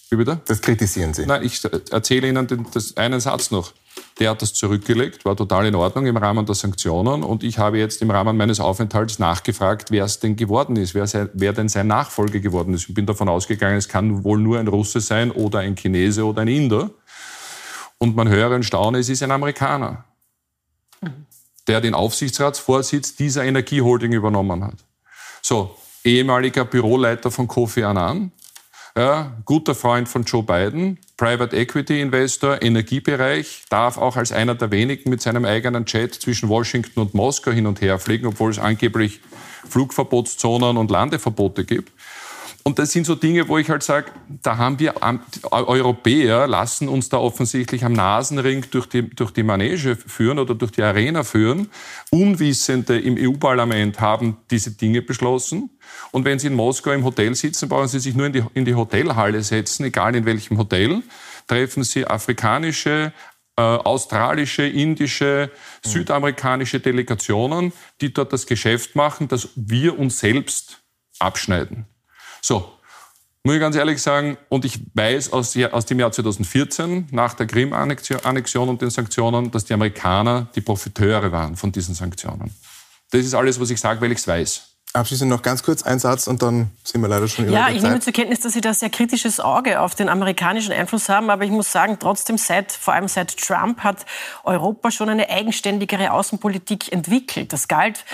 Wie 0.09 0.17
bitte? 0.17 0.39
Das 0.45 0.61
kritisieren 0.61 1.13
Sie. 1.13 1.25
Nein, 1.25 1.43
ich 1.43 1.63
erzähle 1.91 2.27
Ihnen 2.27 2.45
den, 2.45 2.67
das, 2.71 2.95
einen 2.95 3.19
Satz 3.19 3.49
noch. 3.49 3.73
Der 4.19 4.29
hat 4.29 4.41
das 4.41 4.53
zurückgelegt, 4.53 5.25
war 5.25 5.35
total 5.35 5.65
in 5.65 5.75
Ordnung 5.75 6.05
im 6.05 6.17
Rahmen 6.17 6.45
der 6.45 6.53
Sanktionen. 6.53 7.23
Und 7.23 7.43
ich 7.43 7.57
habe 7.57 7.79
jetzt 7.79 8.01
im 8.01 8.11
Rahmen 8.11 8.37
meines 8.37 8.59
Aufenthalts 8.59 9.19
nachgefragt, 9.19 9.89
wer 9.89 10.05
es 10.05 10.19
denn 10.19 10.35
geworden 10.35 10.75
ist, 10.75 10.93
wer, 10.93 11.07
sei, 11.07 11.27
wer 11.33 11.53
denn 11.53 11.69
sein 11.69 11.87
Nachfolger 11.87 12.39
geworden 12.39 12.73
ist. 12.73 12.87
Ich 12.87 12.93
bin 12.93 13.05
davon 13.05 13.29
ausgegangen, 13.29 13.77
es 13.77 13.87
kann 13.87 14.23
wohl 14.23 14.39
nur 14.39 14.59
ein 14.59 14.67
Russe 14.67 15.01
sein 15.01 15.31
oder 15.31 15.59
ein 15.59 15.75
Chinese 15.75 16.25
oder 16.25 16.41
ein 16.41 16.49
Inder. 16.49 16.91
Und 17.97 18.15
man 18.15 18.29
höre 18.29 18.51
und 18.51 18.63
staune, 18.63 18.99
es 18.99 19.09
ist 19.09 19.23
ein 19.23 19.31
Amerikaner, 19.31 20.03
der 21.67 21.81
den 21.81 21.95
Aufsichtsratsvorsitz 21.95 23.15
dieser 23.15 23.43
Energieholding 23.43 24.11
übernommen 24.11 24.63
hat. 24.63 24.75
So, 25.41 25.75
ehemaliger 26.03 26.65
Büroleiter 26.65 27.31
von 27.31 27.47
Kofi 27.47 27.83
Annan, 27.83 28.31
ja, 28.97 29.33
guter 29.43 29.75
Freund 29.75 30.07
von 30.07 30.23
Joe 30.23 30.43
Biden, 30.43 30.97
Private 31.17 31.55
Equity 31.55 31.99
Investor, 31.99 32.61
Energiebereich, 32.61 33.63
darf 33.69 33.97
auch 33.97 34.15
als 34.15 34.31
einer 34.31 34.55
der 34.55 34.71
wenigen 34.71 35.09
mit 35.09 35.21
seinem 35.21 35.43
eigenen 35.43 35.85
Jet 35.85 36.13
zwischen 36.13 36.47
Washington 36.47 37.01
und 37.01 37.13
Moskau 37.13 37.51
hin 37.51 37.67
und 37.67 37.81
her 37.81 37.99
fliegen, 37.99 38.27
obwohl 38.27 38.51
es 38.51 38.59
angeblich 38.59 39.19
Flugverbotszonen 39.69 40.77
und 40.77 40.91
Landeverbote 40.91 41.65
gibt. 41.65 41.91
Und 42.67 42.79
das 42.79 42.91
sind 42.91 43.05
so 43.05 43.13
Dinge, 43.13 43.47
wo 43.47 43.59
ich 43.59 43.69
halt 43.69 43.83
sage, 43.83 44.11
da 44.41 44.57
haben 44.57 44.79
wir 44.79 44.95
Europäer 45.51 46.47
lassen 46.47 46.87
uns 46.87 47.09
da 47.09 47.17
offensichtlich 47.17 47.85
am 47.85 47.93
Nasenring 47.93 48.65
durch 48.71 48.87
die, 48.87 49.07
durch 49.07 49.29
die 49.29 49.43
Manege 49.43 49.95
führen 49.95 50.39
oder 50.39 50.55
durch 50.55 50.71
die 50.71 50.81
Arena 50.81 51.23
führen. 51.23 51.69
Unwissende 52.09 52.99
im 52.99 53.17
EU-Parlament 53.19 53.99
haben 54.01 54.37
diese 54.49 54.71
Dinge 54.71 55.03
beschlossen. 55.03 55.77
Und 56.11 56.25
wenn 56.25 56.39
Sie 56.39 56.47
in 56.47 56.55
Moskau 56.55 56.89
im 56.89 57.03
Hotel 57.03 57.35
sitzen, 57.35 57.69
brauchen 57.69 57.87
Sie 57.87 57.99
sich 57.99 58.15
nur 58.15 58.25
in 58.25 58.33
die, 58.33 58.43
in 58.55 58.65
die 58.65 58.73
Hotelhalle 58.73 59.43
setzen, 59.43 59.85
egal 59.85 60.15
in 60.15 60.25
welchem 60.25 60.57
Hotel, 60.57 61.03
treffen 61.47 61.83
Sie 61.83 62.07
afrikanische, 62.07 63.13
äh, 63.57 63.61
australische, 63.61 64.65
indische, 64.65 65.51
südamerikanische 65.83 66.79
Delegationen, 66.79 67.73
die 68.01 68.11
dort 68.11 68.33
das 68.33 68.47
Geschäft 68.47 68.95
machen, 68.95 69.27
das 69.27 69.49
wir 69.55 69.99
uns 69.99 70.19
selbst 70.19 70.81
abschneiden. 71.19 71.85
So, 72.47 72.63
muss 73.43 73.55
ich 73.55 73.59
ganz 73.59 73.75
ehrlich 73.75 73.99
sagen, 73.99 74.37
und 74.49 74.65
ich 74.65 74.79
weiß 74.93 75.33
aus, 75.33 75.57
aus 75.57 75.85
dem 75.87 75.99
Jahr 75.99 76.11
2014, 76.11 77.07
nach 77.09 77.33
der 77.33 77.47
Krim-Annexion 77.47 78.69
und 78.69 78.83
den 78.83 78.91
Sanktionen, 78.91 79.49
dass 79.49 79.65
die 79.65 79.73
Amerikaner 79.73 80.45
die 80.53 80.61
Profiteure 80.61 81.31
waren 81.31 81.55
von 81.55 81.71
diesen 81.71 81.95
Sanktionen. 81.95 82.55
Das 83.09 83.21
ist 83.21 83.33
alles, 83.33 83.59
was 83.59 83.71
ich 83.71 83.79
sage, 83.79 83.99
weil 83.99 84.11
ich 84.11 84.19
es 84.19 84.27
weiß. 84.27 84.75
Abschließend 84.93 85.29
noch 85.29 85.41
ganz 85.41 85.61
kurz 85.63 85.83
ein 85.83 85.99
Satz 85.99 86.27
und 86.27 86.41
dann 86.41 86.69
sind 86.83 87.01
wir 87.01 87.09
leider 87.09 87.27
schon 87.27 87.45
über 87.45 87.53
Ja, 87.53 87.69
ich 87.69 87.81
nehme 87.81 87.99
zur 87.99 88.13
Kenntnis, 88.13 88.39
dass 88.39 88.53
Sie 88.53 88.61
da 88.61 88.73
sehr 88.73 88.89
kritisches 88.89 89.41
Auge 89.41 89.81
auf 89.81 89.93
den 89.95 90.07
amerikanischen 90.07 90.71
Einfluss 90.71 91.09
haben, 91.09 91.29
aber 91.29 91.43
ich 91.43 91.51
muss 91.51 91.69
sagen, 91.69 91.97
trotzdem 91.99 92.37
seit, 92.37 92.71
vor 92.71 92.93
allem 92.93 93.09
seit 93.09 93.35
Trump 93.35 93.79
hat 93.79 94.05
Europa 94.45 94.91
schon 94.91 95.09
eine 95.09 95.29
eigenständigere 95.29 96.11
Außenpolitik 96.11 96.93
entwickelt. 96.93 97.51
Das 97.51 97.67
galt 97.67 98.05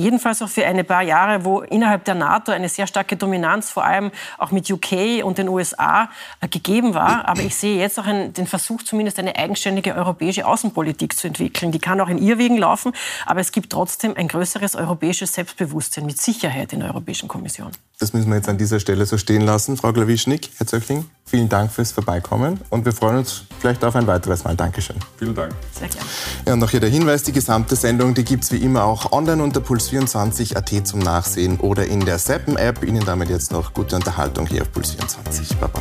jedenfalls 0.00 0.42
auch 0.42 0.48
für 0.48 0.66
eine 0.66 0.84
paar 0.84 1.02
Jahre, 1.02 1.44
wo 1.44 1.60
innerhalb 1.60 2.04
der 2.04 2.14
NATO 2.14 2.52
eine 2.52 2.68
sehr 2.68 2.86
starke 2.86 3.16
Dominanz, 3.16 3.70
vor 3.70 3.84
allem 3.84 4.10
auch 4.38 4.50
mit 4.50 4.70
UK 4.70 5.24
und 5.24 5.38
den 5.38 5.48
USA, 5.48 6.08
äh, 6.40 6.48
gegeben 6.48 6.94
war. 6.94 7.28
Aber 7.28 7.42
ich 7.42 7.54
sehe 7.54 7.78
jetzt 7.78 7.98
auch 7.98 8.06
einen, 8.06 8.32
den 8.32 8.46
Versuch, 8.46 8.82
zumindest 8.82 9.18
eine 9.18 9.36
eigenständige 9.36 9.94
europäische 9.94 10.46
Außenpolitik 10.46 11.16
zu 11.16 11.26
entwickeln. 11.26 11.72
Die 11.72 11.78
kann 11.78 12.00
auch 12.00 12.08
in 12.08 12.18
Irrwegen 12.18 12.56
laufen, 12.56 12.92
aber 13.26 13.40
es 13.40 13.52
gibt 13.52 13.70
trotzdem 13.70 14.16
ein 14.16 14.28
größeres 14.28 14.74
europäisches 14.74 15.32
Selbstbewusstsein 15.32 16.06
mit 16.06 16.20
Sicherheit 16.20 16.72
in 16.72 16.80
der 16.80 16.90
Europäischen 16.90 17.28
Kommission. 17.28 17.72
Das 18.00 18.14
müssen 18.14 18.30
wir 18.30 18.36
jetzt 18.36 18.48
an 18.48 18.56
dieser 18.56 18.80
Stelle 18.80 19.04
so 19.04 19.18
stehen 19.18 19.42
lassen. 19.42 19.76
Frau 19.76 19.92
Glawischnik, 19.92 20.48
Herr 20.56 20.66
Zöchling, 20.66 21.04
vielen 21.26 21.50
Dank 21.50 21.70
fürs 21.70 21.92
Vorbeikommen 21.92 22.58
und 22.70 22.86
wir 22.86 22.92
freuen 22.92 23.18
uns 23.18 23.42
vielleicht 23.58 23.84
auf 23.84 23.94
ein 23.94 24.06
weiteres 24.06 24.42
Mal. 24.44 24.56
Dankeschön. 24.56 24.96
Vielen 25.18 25.34
Dank. 25.34 25.52
Sehr 25.78 25.88
gerne. 25.88 26.06
Ja, 26.46 26.54
und 26.54 26.60
noch 26.60 26.70
hier 26.70 26.80
der 26.80 26.88
Hinweis, 26.88 27.24
die 27.24 27.32
gesamte 27.32 27.76
Sendung, 27.76 28.14
die 28.14 28.24
gibt 28.24 28.44
es 28.44 28.52
wie 28.52 28.56
immer 28.56 28.84
auch 28.84 29.12
online 29.12 29.42
unter 29.42 29.60
puls24.at 29.60 30.86
zum 30.86 31.00
Nachsehen 31.00 31.60
oder 31.60 31.86
in 31.86 32.00
der 32.00 32.18
Seppen-App. 32.18 32.82
Ihnen 32.84 33.04
damit 33.04 33.28
jetzt 33.28 33.52
noch 33.52 33.74
gute 33.74 33.96
Unterhaltung 33.96 34.46
hier 34.46 34.62
auf 34.62 34.68
Puls24. 34.74 35.56
Baba. 35.60 35.80